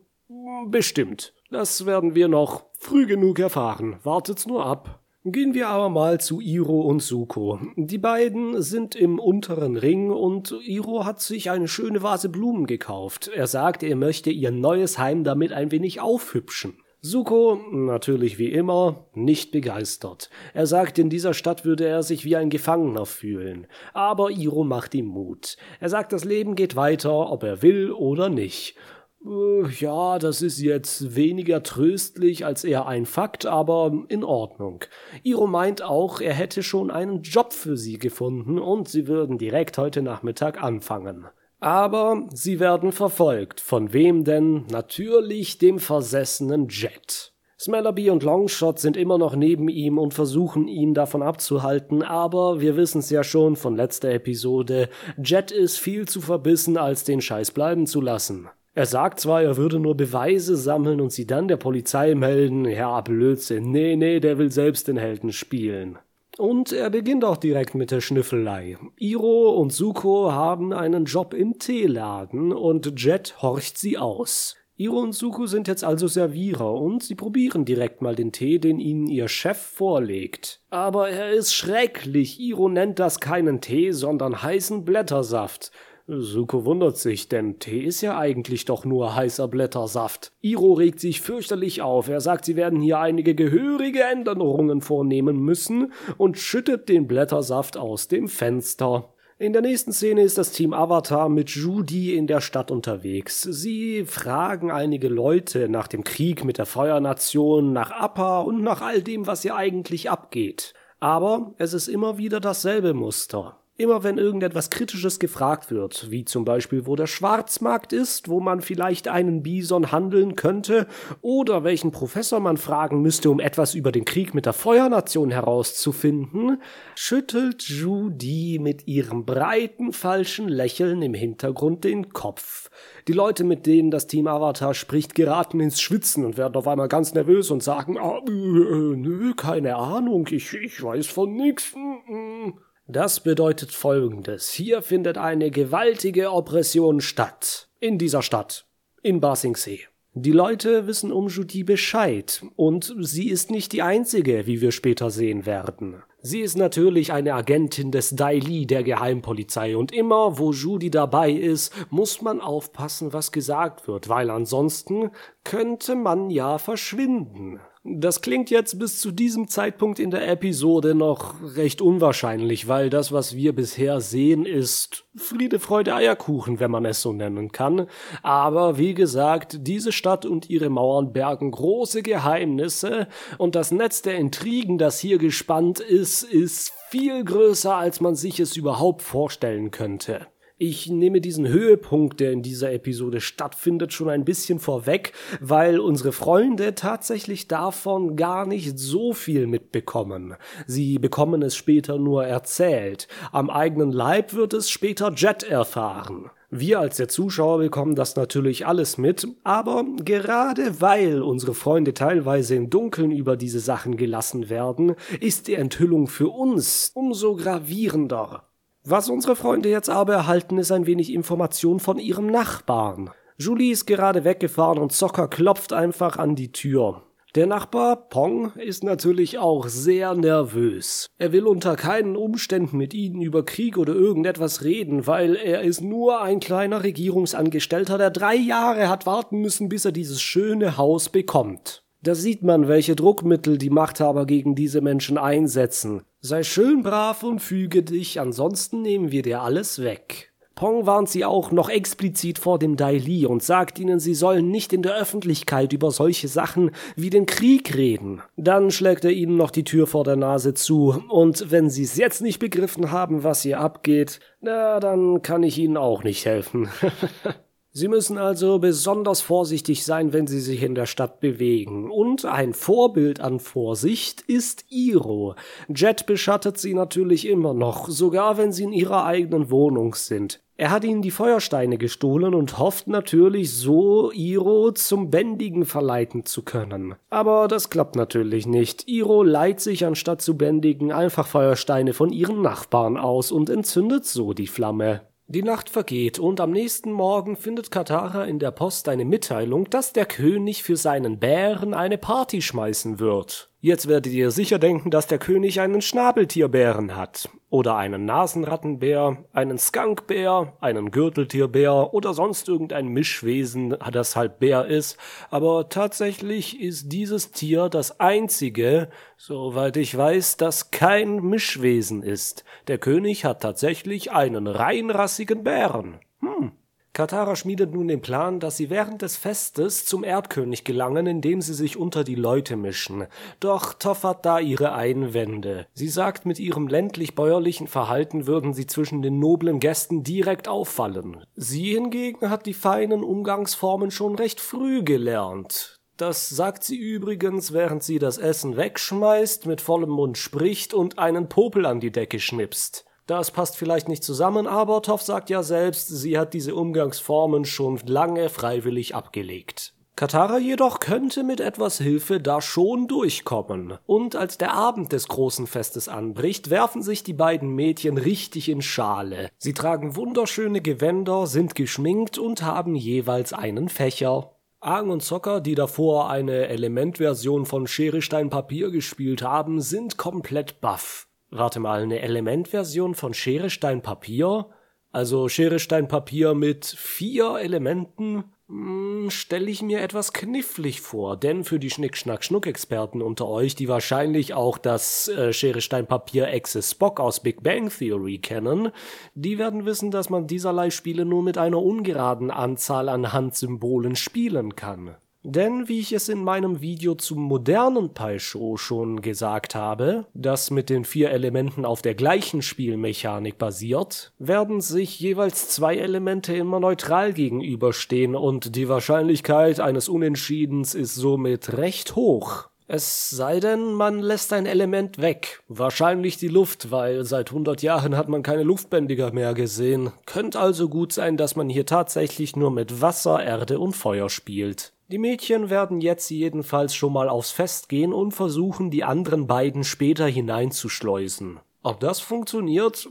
Bestimmt. 0.69 1.35
Das 1.51 1.85
werden 1.85 2.15
wir 2.15 2.29
noch 2.29 2.65
früh 2.79 3.07
genug 3.07 3.39
erfahren. 3.39 3.97
Wartet's 4.03 4.47
nur 4.47 4.65
ab. 4.65 5.04
Gehen 5.27 5.55
wir 5.55 5.69
aber 5.69 5.89
mal 5.89 6.21
zu 6.21 6.43
Iro 6.43 6.83
und 6.83 7.01
Suko. 7.01 7.59
Die 7.77 7.97
beiden 7.97 8.61
sind 8.61 8.95
im 8.95 9.19
unteren 9.19 9.79
Ring 9.79 10.11
und 10.11 10.55
Iro 10.67 11.07
hat 11.07 11.23
sich 11.23 11.51
eine 11.51 11.67
schöne 11.67 12.03
Vase 12.03 12.29
Blumen 12.29 12.67
gekauft. 12.67 13.31
Er 13.35 13.47
sagt, 13.47 13.83
er 13.83 13.97
möchte 13.97 14.29
ihr 14.31 14.51
neues 14.51 14.99
Heim 14.99 15.25
damit 15.25 15.51
ein 15.55 15.71
wenig 15.71 16.03
aufhübschen. 16.03 16.75
Suko, 17.01 17.59
natürlich 17.73 18.37
wie 18.37 18.53
immer, 18.53 19.07
nicht 19.15 19.51
begeistert. 19.51 20.29
Er 20.53 20.67
sagt, 20.67 20.99
in 20.99 21.09
dieser 21.09 21.33
Stadt 21.33 21.65
würde 21.65 21.87
er 21.87 22.03
sich 22.03 22.27
wie 22.27 22.37
ein 22.37 22.51
Gefangener 22.51 23.07
fühlen. 23.07 23.67
Aber 23.95 24.31
Iro 24.31 24.63
macht 24.63 24.95
ihm 24.95 25.07
Mut. 25.07 25.57
Er 25.81 25.89
sagt, 25.89 26.13
das 26.13 26.25
Leben 26.25 26.55
geht 26.55 26.77
weiter, 26.77 27.33
ob 27.33 27.45
er 27.45 27.63
will 27.63 27.93
oder 27.93 28.29
nicht. 28.29 28.77
Äh, 29.25 29.69
ja, 29.81 30.19
das 30.19 30.43
ist 30.43 30.61
jetzt 30.61 31.17
weniger 31.17 31.63
tröstlich 31.63 32.45
als 32.45 32.65
eher 32.65 32.87
ein 32.87 33.07
Fakt, 33.07 33.47
aber 33.47 34.05
in 34.09 34.25
Ordnung. 34.25 34.85
Iro 35.23 35.47
meint 35.47 35.83
auch, 35.83 36.21
er 36.21 36.35
hätte 36.35 36.63
schon 36.63 36.91
einen 36.91 37.23
Job 37.23 37.53
für 37.53 37.77
sie 37.77 37.99
gefunden 37.99 38.59
und 38.59 38.89
sie 38.89 39.07
würden 39.07 39.39
direkt 39.39 39.79
heute 39.79 40.03
Nachmittag 40.03 40.63
anfangen. 40.63 41.27
Aber 41.61 42.27
sie 42.33 42.61
werden 42.61 42.93
verfolgt. 42.93 43.61
Von 43.61 43.95
wem 43.95 44.25
denn? 44.25 44.67
Natürlich 44.71 45.57
dem 45.57 45.79
versessenen 45.79 46.69
Jet. 46.69 47.33
Smellerby 47.59 48.11
und 48.11 48.23
Longshot 48.23 48.79
sind 48.79 48.97
immer 48.97 49.17
noch 49.17 49.37
neben 49.37 49.69
ihm 49.69 49.97
und 49.97 50.13
versuchen 50.13 50.69
ihn 50.69 50.93
davon 50.93 51.23
abzuhalten, 51.23 52.03
aber 52.03 52.61
wir 52.61 52.77
wissen's 52.77 53.09
ja 53.09 53.25
schon 53.25 53.57
von 53.57 53.77
letzter 53.77 54.11
Episode, 54.11 54.91
Jet 55.17 55.51
ist 55.51 55.79
viel 55.79 56.07
zu 56.07 56.21
verbissen, 56.21 56.77
als 56.77 57.05
den 57.05 57.23
Scheiß 57.23 57.53
bleiben 57.53 57.87
zu 57.87 58.03
lassen. 58.03 58.51
Er 58.77 58.87
sagt 58.87 59.21
zwar, 59.21 59.43
er 59.43 59.57
würde 59.57 59.79
nur 59.79 59.97
Beweise 59.97 60.57
sammeln 60.57 61.01
und 61.01 61.13
sie 61.13 61.27
dann 61.27 61.47
der 61.47 61.57
Polizei 61.57 62.17
melden, 62.17 62.65
ja, 62.65 63.01
Blödsinn, 63.01 63.71
nee, 63.71 63.95
nee, 63.95 64.19
der 64.19 64.37
will 64.39 64.51
selbst 64.51 64.89
den 64.89 64.97
Helden 64.97 65.31
spielen. 65.31 65.99
Und 66.39 66.73
er 66.73 66.91
beginnt 66.91 67.25
auch 67.25 67.37
direkt 67.37 67.77
mit 67.77 67.93
der 67.93 68.01
Schnüffelei. 68.01 68.77
Iro 68.99 69.51
und 69.51 69.73
Suko 69.73 70.33
haben 70.33 70.73
einen 70.73 71.05
Job 71.05 71.33
im 71.33 71.61
Teeladen 71.61 72.53
und 72.53 73.01
Jet 73.01 73.41
horcht 73.41 73.79
sie 73.79 73.97
aus. 73.97 74.57
Iro 74.77 74.99
und 74.99 75.13
Suko 75.13 75.47
sind 75.47 75.69
jetzt 75.69 75.85
also 75.85 76.09
Servierer 76.09 76.75
und 76.75 77.05
sie 77.05 77.15
probieren 77.15 77.65
direkt 77.65 78.03
mal 78.03 78.17
den 78.17 78.33
Tee, 78.33 78.59
den 78.59 78.81
ihnen 78.81 79.07
ihr 79.07 79.29
Chef 79.29 79.57
vorlegt. 79.57 80.61
Aber 80.71 81.11
er 81.11 81.31
ist 81.31 81.55
schrecklich. 81.55 82.41
Iro 82.41 82.69
nennt 82.69 82.99
das 82.99 83.21
keinen 83.21 83.61
Tee, 83.61 83.93
sondern 83.93 84.43
heißen 84.43 84.85
Blättersaft. 84.85 85.71
Suko 86.07 86.67
wundert 86.67 86.99
sich, 86.99 87.29
denn 87.29 87.59
Tee 87.59 87.81
ist 87.81 88.03
ja 88.03 88.19
eigentlich 88.19 88.67
doch 88.67 88.85
nur 88.85 89.15
heißer 89.17 89.49
Blättersaft. 89.49 90.33
Iro 90.43 90.75
regt 90.75 91.01
sich 91.01 91.23
fürchterlich 91.23 91.81
auf. 91.81 92.09
Er 92.09 92.21
sagt, 92.21 92.45
sie 92.45 92.57
werden 92.57 92.83
hier 92.83 92.99
einige 92.99 93.35
gehörige 93.35 94.03
Änderungen 94.03 94.83
vornehmen 94.83 95.39
müssen 95.39 95.93
und 96.19 96.39
schüttet 96.39 96.91
den 96.91 97.07
Blättersaft 97.07 97.79
aus 97.79 98.07
dem 98.09 98.29
Fenster. 98.29 99.15
In 99.39 99.55
der 99.55 99.63
nächsten 99.63 99.93
Szene 99.93 100.23
ist 100.23 100.37
das 100.37 100.53
Team 100.53 100.75
Avatar 100.75 101.31
mit 101.31 101.51
Judy 101.51 102.15
in 102.15 102.27
der 102.27 102.43
Stadt 102.43 102.71
unterwegs. 102.71 103.41
Sie 103.43 104.05
fragen 104.05 104.71
einige 104.71 105.09
Leute 105.09 105.71
nach 105.71 105.89
dem 105.89 106.05
Krieg 106.05 106.45
mit 106.45 106.59
der 106.59 106.67
Feuernation, 106.67 107.73
nach 107.73 107.91
Appa 107.91 108.43
und 108.43 108.63
nach 108.63 108.83
all 108.83 109.03
dem, 109.03 109.27
was 109.27 109.41
hier 109.41 109.57
eigentlich 109.57 110.11
abgeht. 110.11 110.75
Aber 111.01 111.55
es 111.57 111.73
ist 111.73 111.89
immer 111.89 112.19
wieder 112.19 112.41
dasselbe 112.41 112.93
Muster. 112.93 113.64
Immer 113.77 114.05
wenn 114.05 114.19
irgendetwas 114.19 114.71
Kritisches 114.71 115.19
gefragt 115.19 115.73
wird, 115.73 116.09
wie 116.13 116.25
zum 116.25 116.45
Beispiel 116.45 116.87
wo 116.87 116.95
der 116.95 117.09
Schwarzmarkt 117.09 117.93
ist, 117.93 118.29
wo 118.29 118.39
man 118.39 118.61
vielleicht 118.61 119.09
einen 119.09 119.43
Bison 119.43 119.91
handeln 119.91 120.37
könnte, 120.37 120.87
oder 121.23 121.65
welchen 121.65 121.91
Professor 121.91 122.39
man 122.39 122.57
fragen 122.57 123.03
müsste, 123.03 123.31
um 123.31 123.41
etwas 123.41 123.75
über 123.75 123.91
den 123.91 124.05
Krieg 124.05 124.33
mit 124.33 124.47
der 124.47 124.53
Feuernation 124.53 125.33
herauszufinden, 125.33 126.63
schüttelt 126.95 127.65
Judy 127.65 128.61
mit 128.61 128.87
ihrem 128.87 129.25
breiten 129.25 129.93
falschen 129.93 130.49
Lächeln 130.49 131.03
im 131.03 131.15
Hintergrund 131.15 131.83
den 131.83 132.11
Kopf. 132.11 132.71
Die 133.09 133.13
Leute, 133.13 133.43
mit 133.43 133.67
denen 133.67 133.91
das 133.91 134.07
Team 134.07 134.29
Avatar 134.29 134.75
spricht, 134.75 135.17
geraten 135.17 135.59
ins 135.59 135.81
Schwitzen 135.81 136.25
und 136.25 136.37
werden 136.37 136.55
auf 136.55 136.69
einmal 136.69 136.87
ganz 136.87 137.13
nervös 137.13 137.51
und 137.51 137.65
sagen, 137.65 137.99
ah, 137.99 138.21
äh, 138.25 138.31
äh, 138.31 138.97
nö, 138.97 139.35
keine 139.35 139.75
Ahnung, 139.75 140.29
ich, 140.31 140.55
ich 140.55 140.81
weiß 140.81 141.09
von 141.09 141.35
nix. 141.35 141.75
Mm, 141.75 142.13
mm. 142.13 142.55
Das 142.87 143.21
bedeutet 143.21 143.73
folgendes. 143.73 144.51
Hier 144.51 144.83
findet 144.83 145.17
eine 145.17 145.51
gewaltige 145.51 146.31
Oppression 146.31 147.01
statt. 147.01 147.69
In 147.81 147.97
dieser 147.97 148.21
Stadt. 148.21 148.67
In 149.03 149.21
Basingsee. 149.21 149.81
Die 150.13 150.33
Leute 150.33 150.87
wissen 150.87 151.11
um 151.11 151.29
Judy 151.29 151.65
Bescheid 151.65 152.45
und 152.57 152.95
sie 153.01 153.31
ist 153.31 153.51
nicht 153.51 153.73
die 153.73 153.83
einzige, 153.83 154.47
wie 154.47 154.61
wir 154.61 154.71
später 154.71 155.11
sehen 155.11 155.47
werden. 155.47 156.03
Sie 156.21 156.41
ist 156.41 156.57
natürlich 156.57 157.13
eine 157.13 157.35
Agentin 157.35 157.91
des 157.91 158.11
Daili 158.11 158.67
der 158.67 158.83
Geheimpolizei 158.83 159.77
und 159.77 159.91
immer, 159.91 160.39
wo 160.39 160.53
Judy 160.53 160.91
dabei 160.91 161.33
ist, 161.33 161.73
muss 161.91 162.23
man 162.23 162.41
aufpassen, 162.41 163.13
was 163.13 163.33
gesagt 163.33 163.89
wird, 163.89 164.09
weil 164.09 164.31
ansonsten 164.31 165.11
könnte 165.43 165.97
man 165.97 166.31
ja 166.31 166.59
verschwinden. 166.59 167.61
Das 167.87 168.23
klingt 168.23 168.49
jetzt 168.49 168.79
bis 168.79 168.99
zu 168.99 169.13
diesem 169.13 169.47
Zeitpunkt 169.47 169.99
in 169.99 170.11
der 170.11 170.27
Episode 170.27 170.95
noch 170.95 171.35
recht 171.55 171.83
unwahrscheinlich, 171.83 172.67
weil 172.67 172.89
das, 172.89 173.13
was 173.13 173.37
wir 173.37 173.55
bisher 173.55 174.01
sehen, 174.01 174.47
ist 174.47 175.05
Friede, 175.15 175.61
Freude, 175.61 175.95
Eierkuchen, 175.95 176.61
wenn 176.61 176.71
man 176.71 176.87
es 176.87 177.03
so 177.03 177.13
nennen 177.13 177.53
kann. 177.53 177.87
Aber 178.23 178.79
wie 178.79 178.95
gesagt, 178.95 179.59
diese 179.67 179.93
Stadt 179.93 180.25
und 180.25 180.49
ihre 180.49 180.71
Mauern 180.71 181.13
bergen 181.13 181.51
große 181.51 182.01
Geheimnisse 182.01 183.07
und 183.37 183.55
das 183.55 183.71
Netz 183.71 184.01
der 184.01 184.17
Intrigen, 184.17 184.79
das 184.79 184.99
hier 184.99 185.19
gespannt 185.19 185.79
ist, 185.79 186.23
ist 186.23 186.73
viel 186.89 187.23
größer, 187.23 187.77
als 187.77 188.01
man 188.01 188.15
sich 188.15 188.41
es 188.41 188.57
überhaupt 188.57 189.03
vorstellen 189.03 189.71
könnte. 189.71 190.27
Ich 190.57 190.89
nehme 190.89 191.21
diesen 191.21 191.49
Höhepunkt, 191.49 192.21
der 192.21 192.31
in 192.31 192.43
dieser 192.43 192.73
Episode 192.73 193.21
stattfindet, 193.21 193.93
schon 193.93 194.09
ein 194.09 194.25
bisschen 194.25 194.61
vorweg, 194.61 195.13
weil 195.41 195.81
unsere 195.81 196.13
Freunde 196.13 196.77
tatsächlich 196.77 197.49
davon 197.49 198.15
gar 198.15 198.47
nicht 198.47 198.79
so 198.79 199.15
viel 199.15 199.49
mitbekommen. 199.49 200.37
Sie 200.69 201.01
bekommen 201.01 201.43
es 201.43 201.57
später 201.57 201.99
nur 201.99 202.25
erzählt. 202.25 203.09
Am 203.33 203.51
eigenen 203.51 203.91
Leib 203.91 204.33
wird 204.35 204.55
es 204.55 204.71
später 204.71 205.13
Jet 205.17 205.43
erfahren. 205.43 206.31
Wir 206.51 206.79
als 206.79 206.99
der 206.99 207.09
Zuschauer 207.09 207.59
bekommen 207.59 207.97
das 207.97 208.15
natürlich 208.15 208.65
alles 208.65 208.97
mit, 208.97 209.27
aber 209.43 209.85
gerade 210.05 210.81
weil 210.81 211.21
unsere 211.21 211.55
Freunde 211.55 211.95
teilweise 211.95 212.55
im 212.55 212.71
Dunkeln 212.71 213.11
über 213.11 213.37
diese 213.37 213.59
Sachen 213.59 213.97
gelassen 213.97 214.49
werden, 214.49 214.95
ist 215.19 215.49
die 215.49 215.55
Enthüllung 215.55 216.07
für 216.07 216.29
uns 216.29 216.93
umso 216.95 217.35
gravierender. 217.35 218.54
Was 218.87 219.09
unsere 219.09 219.35
Freunde 219.35 219.71
jetzt 219.71 219.89
aber 219.89 220.13
erhalten, 220.13 220.59
ist 220.59 220.71
ein 220.71 220.85
wenig 220.85 221.11
Information 221.11 221.81
von 221.81 221.99
ihrem 221.99 222.27
Nachbarn. 222.27 223.11
Julie 223.39 223.73
ist 223.73 223.87
gerade 223.87 224.25
weggefahren 224.25 224.79
und 224.79 224.93
Zocker 224.93 225.27
klopft 225.27 225.73
einfach 225.73 226.19
an 226.19 226.35
die 226.37 226.53
Tür. 226.53 227.03
Der 227.35 227.47
Nachbar, 227.47 227.97
Pong, 228.11 228.53
ist 228.57 228.85
natürlich 228.85 229.39
auch 229.39 229.69
sehr 229.69 230.15
nervös. 230.15 231.09
Er 231.17 231.33
will 231.33 231.47
unter 231.47 231.77
keinen 231.77 232.15
Umständen 232.15 232.77
mit 232.77 232.93
ihnen 232.93 233.23
über 233.23 233.45
Krieg 233.45 233.79
oder 233.79 233.95
irgendetwas 233.95 234.63
reden, 234.63 235.07
weil 235.07 235.35
er 235.35 235.63
ist 235.63 235.81
nur 235.81 236.21
ein 236.21 236.39
kleiner 236.39 236.85
Regierungsangestellter, 236.85 237.97
der 237.97 238.11
drei 238.11 238.37
Jahre 238.37 238.91
hat 238.91 239.07
warten 239.07 239.39
müssen, 239.41 239.71
bis 239.71 239.87
er 239.87 239.93
dieses 239.93 240.21
schöne 240.21 240.77
Haus 240.77 241.09
bekommt. 241.09 241.85
Da 242.03 242.15
sieht 242.15 242.43
man, 242.43 242.69
welche 242.69 242.95
Druckmittel 242.95 243.57
die 243.57 243.71
Machthaber 243.71 244.27
gegen 244.27 244.55
diese 244.55 244.83
Menschen 244.83 245.17
einsetzen. 245.17 246.03
Sei 246.27 246.43
schön 246.43 246.83
brav 246.83 247.23
und 247.23 247.41
füge 247.41 247.83
dich, 247.83 248.19
ansonsten 248.19 248.81
nehmen 248.81 249.13
wir 249.13 249.21
dir 249.21 249.43
alles 249.43 249.83
weg. 249.83 250.33
Pong 250.55 250.87
warnt 250.87 251.11
sie 251.11 251.23
auch 251.23 251.53
noch 251.53 251.69
explizit 251.69 252.39
vor 252.39 252.59
dem 252.59 252.77
Dai 252.79 252.97
Li 252.97 253.27
und 253.27 253.43
sagt 253.43 253.79
ihnen, 253.79 254.01
sie 254.01 254.15
sollen 254.15 254.49
nicht 254.49 254.73
in 254.73 254.81
der 254.81 254.97
Öffentlichkeit 254.97 255.75
über 255.75 255.91
solche 255.91 256.29
Sachen 256.29 256.71
wie 256.97 257.11
den 257.11 257.27
Krieg 257.27 257.77
reden. 257.77 258.23
Dann 258.39 258.71
schlägt 258.71 259.05
er 259.05 259.11
ihnen 259.11 259.37
noch 259.37 259.51
die 259.51 259.65
Tür 259.65 259.87
vor 259.87 260.05
der 260.05 260.17
Nase 260.17 260.55
zu, 260.55 260.99
und 261.11 261.51
wenn 261.51 261.69
sie 261.69 261.83
es 261.83 261.99
jetzt 261.99 262.23
nicht 262.23 262.39
begriffen 262.39 262.91
haben, 262.91 263.23
was 263.23 263.43
hier 263.43 263.61
abgeht, 263.61 264.21
na, 264.41 264.81
dann 264.81 265.21
kann 265.21 265.43
ich 265.43 265.59
ihnen 265.59 265.77
auch 265.77 266.05
nicht 266.05 266.25
helfen. 266.25 266.71
Sie 267.77 267.89
müssen 267.89 268.19
also 268.19 268.61
besonders 268.61 269.21
vorsichtig 269.21 269.85
sein, 269.85 270.13
wenn 270.13 270.29
Sie 270.29 270.39
sich 270.39 270.63
in 270.63 270.77
der 270.77 270.87
Stadt 270.87 271.19
bewegen. 271.19 271.91
Und 271.91 272.25
ein 272.25 272.55
Vorbild 272.55 273.19
an 273.19 273.41
Vorsicht 273.41 274.21
ist 274.21 274.67
Iro. 274.71 275.35
Jet 275.67 276.07
beschattet 276.07 276.57
sie 276.57 276.73
natürlich 276.73 277.27
immer 277.27 277.53
noch, 277.53 277.89
sogar 277.89 278.39
wenn 278.39 278.53
sie 278.53 278.63
in 278.63 278.73
ihrer 278.73 279.05
eigenen 279.05 279.51
Wohnung 279.51 279.97
sind. 279.97 280.41
Er 280.57 280.71
hat 280.71 280.85
ihnen 280.85 281.03
die 281.03 281.11
Feuersteine 281.11 281.77
gestohlen 281.77 282.33
und 282.33 282.61
hofft 282.61 282.87
natürlich 282.87 283.53
so, 283.53 284.13
Iro 284.13 284.71
zum 284.71 285.11
Bändigen 285.11 285.65
verleiten 285.65 286.25
zu 286.25 286.43
können. 286.43 286.95
Aber 287.11 287.49
das 287.49 287.71
klappt 287.71 287.97
natürlich 287.97 288.47
nicht. 288.47 288.87
Iro 288.87 289.25
leiht 289.25 289.59
sich 289.59 289.85
anstatt 289.85 290.23
zu 290.23 290.37
bändigen 290.37 290.93
einfach 290.93 291.27
Feuersteine 291.27 291.93
von 291.93 292.13
ihren 292.13 292.41
Nachbarn 292.41 292.97
aus 292.97 293.33
und 293.33 293.51
entzündet 293.51 294.07
so 294.07 294.33
die 294.33 294.47
Flamme. 294.47 295.01
Die 295.27 295.43
Nacht 295.43 295.71
vergeht 295.71 296.19
und 296.19 296.39
am 296.39 296.51
nächsten 296.51 296.93
Morgen 296.93 297.37
findet 297.37 297.71
Katara 297.71 298.25
in 298.25 298.39
der 298.39 298.51
Post 298.51 298.91
eine 298.91 299.07
Mitteilung, 299.07 299.71
dass 299.71 299.95
der 299.95 300.05
König 300.05 300.63
für 300.63 300.77
seinen 300.77 301.19
Bären 301.19 301.73
eine 301.73 301.97
Party 301.97 302.43
schmeißen 302.43 302.99
wird. 302.99 303.51
Jetzt 303.65 303.89
werdet 303.89 304.13
ihr 304.13 304.31
sicher 304.31 304.59
denken, 304.59 304.91
dass 304.91 305.07
der 305.07 305.17
König 305.17 305.59
einen 305.59 305.81
Schnabeltierbären 305.81 306.97
hat. 306.97 307.31
Oder 307.49 307.77
einen 307.77 308.05
Nasenrattenbär, 308.05 309.25
einen 309.33 309.57
Skunkbär, 309.57 310.53
einen 310.61 310.91
Gürteltierbär 310.91 311.95
oder 311.95 312.13
sonst 312.13 312.47
irgendein 312.47 312.89
Mischwesen, 312.89 313.75
das 313.91 314.17
halt 314.17 314.39
Bär 314.39 314.67
ist. 314.67 314.99
Aber 315.31 315.71
tatsächlich 315.71 316.61
ist 316.61 316.93
dieses 316.93 317.33
Tier 317.33 317.71
das 317.71 318.01
einzige, 318.01 318.91
soweit 319.17 319.79
ich 319.79 319.97
weiß, 319.97 320.37
das 320.37 320.71
kein 320.71 321.23
Mischwesen 321.23 322.03
ist. 322.03 322.45
Der 322.69 322.77
König 322.77 323.25
hat 323.25 323.41
tatsächlich 323.41 324.13
einen 324.13 324.47
reinrassigen 324.47 325.43
Bären. 325.43 326.01
Hm. 326.21 326.53
Katara 326.95 327.35
schmiedet 327.35 327.75
nun 327.75 327.89
den 327.89 328.03
Plan, 328.03 328.39
dass 328.39 328.57
sie 328.57 328.71
während 328.71 329.03
des 329.03 329.17
Festes 329.17 329.85
zum 329.85 330.05
Erdkönig 330.05 330.63
gelangen, 330.63 331.09
indem 331.09 331.43
sie 331.43 331.53
sich 331.53 331.77
unter 331.77 332.05
die 332.05 332.15
Leute 332.15 332.55
mischen. 332.55 333.09
Doch 333.41 333.75
Toff 333.75 334.05
hat 334.05 334.25
da 334.25 334.39
ihre 334.39 334.75
Einwände. 334.75 335.67
Sie 335.75 335.89
sagt, 335.89 336.25
mit 336.25 336.39
ihrem 336.39 336.69
ländlich-bäuerlichen 336.69 337.67
Verhalten 337.67 338.29
würden 338.29 338.55
sie 338.55 338.69
zwischen 338.69 339.03
den 339.03 339.19
noblen 339.19 339.59
Gästen 339.59 340.05
direkt 340.05 340.47
auffallen. 340.47 341.27
Sie 341.35 341.75
hingegen 341.75 342.31
hat 342.31 342.47
die 342.47 342.55
feinen 342.55 343.03
Umgangsformen 343.03 343.91
schon 343.91 344.15
recht 344.15 344.39
früh 344.39 344.85
gelernt. 344.85 345.81
Das 345.97 346.29
sagt 346.29 346.63
sie 346.63 346.79
übrigens, 346.79 347.53
während 347.53 347.83
sie 347.83 347.99
das 347.99 348.19
Essen 348.19 348.57
wegschmeißt, 348.57 349.47
mit 349.47 349.61
vollem 349.61 349.91
Mund 349.91 350.17
spricht 350.17 350.73
und 350.73 351.01
einen 351.01 351.29
Popel 351.29 351.67
an 351.67 351.81
die 351.81 351.91
Decke 351.91 352.21
schnipst. 352.21 352.85
Das 353.07 353.31
passt 353.31 353.57
vielleicht 353.57 353.89
nicht 353.89 354.03
zusammen, 354.03 354.47
aber 354.47 354.81
Toff 354.81 355.03
sagt 355.03 355.29
ja 355.29 355.43
selbst, 355.43 355.89
sie 355.89 356.19
hat 356.19 356.33
diese 356.33 356.55
Umgangsformen 356.55 357.45
schon 357.45 357.79
lange 357.87 358.31
freiwillig 358.31 358.95
abgelegt. 358.95 359.75
Katara 359.97 360.39
jedoch 360.39 360.81
könnte 360.81 361.23
mit 361.23 361.39
etwas 361.39 361.79
Hilfe 361.79 362.21
da 362.21 362.41
schon 362.41 362.89
durchkommen. 362.89 363.79
Und 363.87 364.17
als 364.17 364.39
der 364.39 364.53
Abend 364.53 364.93
des 364.93 365.07
großen 365.07 365.47
Festes 365.47 365.89
anbricht, 365.89 366.51
werfen 366.51 366.83
sich 366.83 367.05
die 367.05 367.13
beiden 367.13 367.51
Mädchen 367.51 367.97
richtig 367.97 368.49
in 368.49 368.61
Schale. 368.61 369.31
Sie 369.39 369.53
tragen 369.53 369.95
wunderschöne 369.95 370.61
Gewänder, 370.61 371.29
sind 371.29 371.55
geschminkt 371.55 372.19
und 372.19 372.43
haben 372.43 372.75
jeweils 372.75 373.33
einen 373.33 373.69
Fächer. 373.69 374.33
Aang 374.59 374.91
und 374.91 375.03
Zocker, 375.03 375.41
die 375.41 375.55
davor 375.55 376.11
eine 376.11 376.49
Elementversion 376.49 377.47
von 377.47 377.69
Schere 377.69 378.01
Papier 378.31 378.71
gespielt 378.71 379.23
haben, 379.23 379.61
sind 379.61 379.97
komplett 379.97 380.61
baff. 380.61 381.07
Warte 381.37 381.59
mal, 381.59 381.83
eine 381.83 381.99
Elementversion 381.99 382.95
von 382.95 383.13
Schere, 383.13 383.51
Stein, 383.51 383.83
Papier? 383.83 384.51
Also 384.93 385.29
Schere, 385.29 385.59
Stein, 385.59 385.89
Papier 385.89 386.33
mit 386.33 386.65
vier 386.65 387.39
Elementen? 387.41 388.23
Hm, 388.47 389.11
Stelle 389.11 389.51
ich 389.51 389.61
mir 389.61 389.81
etwas 389.81 390.13
knifflig 390.13 390.81
vor, 390.81 391.17
denn 391.17 391.43
für 391.43 391.59
die 391.59 391.71
Schnick-Schnack-Schnuck-Experten 391.71 393.03
unter 393.03 393.27
euch, 393.27 393.57
die 393.57 393.67
wahrscheinlich 393.67 394.33
auch 394.33 394.59
das 394.59 395.09
äh, 395.09 395.33
Schere, 395.33 395.61
Stein, 395.61 395.89
Papier 395.89 396.29
Exe 396.29 396.63
Spock 396.63 397.01
aus 397.01 397.19
Big 397.19 397.43
Bang 397.43 397.69
Theory 397.69 398.19
kennen, 398.19 398.71
die 399.17 399.37
werden 399.37 399.67
wissen, 399.67 399.91
dass 399.91 400.11
man 400.11 400.29
dieserlei 400.29 400.71
Spiele 400.71 401.05
nur 401.05 401.25
mit 401.25 401.37
einer 401.37 401.61
ungeraden 401.61 402.31
Anzahl 402.31 402.89
an 402.89 403.13
Handsymbolen 403.13 403.97
spielen 403.97 404.55
kann. 404.55 404.95
Denn 405.27 405.69
wie 405.69 405.81
ich 405.81 405.93
es 405.93 406.11
in 406.11 406.23
meinem 406.23 406.61
Video 406.61 406.95
zum 406.95 407.23
modernen 407.23 407.95
Pai-Show 407.95 408.59
schon 408.59 409.01
gesagt 409.01 409.55
habe, 409.55 410.05
das 410.13 410.51
mit 410.51 410.69
den 410.69 410.85
vier 410.85 411.13
Elementen 411.13 411.65
auf 411.65 411.81
der 411.81 411.95
gleichen 411.95 412.43
Spielmechanik 412.43 413.39
basiert, 413.39 414.13
werden 414.19 414.61
sich 414.61 415.01
jeweils 415.01 415.49
zwei 415.49 415.77
Elemente 415.77 416.37
immer 416.37 416.61
neutral 416.61 417.15
gegenüberstehen 417.15 418.15
und 418.15 418.55
die 418.55 418.69
Wahrscheinlichkeit 418.69 419.61
eines 419.61 419.89
Unentschiedens 419.89 420.75
ist 420.75 420.95
somit 420.95 421.57
recht 421.57 421.97
hoch. 421.97 422.51
Es 422.67 423.09
sei 423.09 423.41
denn, 423.41 423.73
man 423.73 424.01
lässt 424.01 424.33
ein 424.33 424.45
Element 424.45 424.99
weg. 424.99 425.43
Wahrscheinlich 425.49 426.19
die 426.19 426.29
Luft, 426.29 426.71
weil 426.71 427.05
seit 427.05 427.31
100 427.31 427.63
Jahren 427.63 427.97
hat 427.97 428.11
man 428.11 428.23
keine 428.23 428.43
Luftbändiger 428.43 429.13
mehr 429.13 429.33
gesehen. 429.33 429.93
Könnte 430.05 430.39
also 430.39 430.69
gut 430.69 430.93
sein, 430.93 431.17
dass 431.17 431.35
man 431.35 431.49
hier 431.49 431.65
tatsächlich 431.65 432.37
nur 432.37 432.51
mit 432.51 432.83
Wasser, 432.83 433.23
Erde 433.23 433.59
und 433.59 433.75
Feuer 433.75 434.11
spielt. 434.11 434.74
Die 434.89 434.99
Mädchen 434.99 435.49
werden 435.49 435.81
jetzt 435.81 436.11
jedenfalls 436.11 436.75
schon 436.75 436.93
mal 436.93 437.09
aufs 437.09 437.31
Fest 437.31 437.71
gehen 437.71 437.95
und 437.95 438.13
versuchen, 438.13 438.71
die 438.71 438.85
anderen 438.85 439.27
beiden 439.27 439.65
später 439.65 440.07
hineinzuschleusen. 440.07 441.41
Ob 441.63 441.81
das 441.81 442.01
funktioniert? 442.01 442.87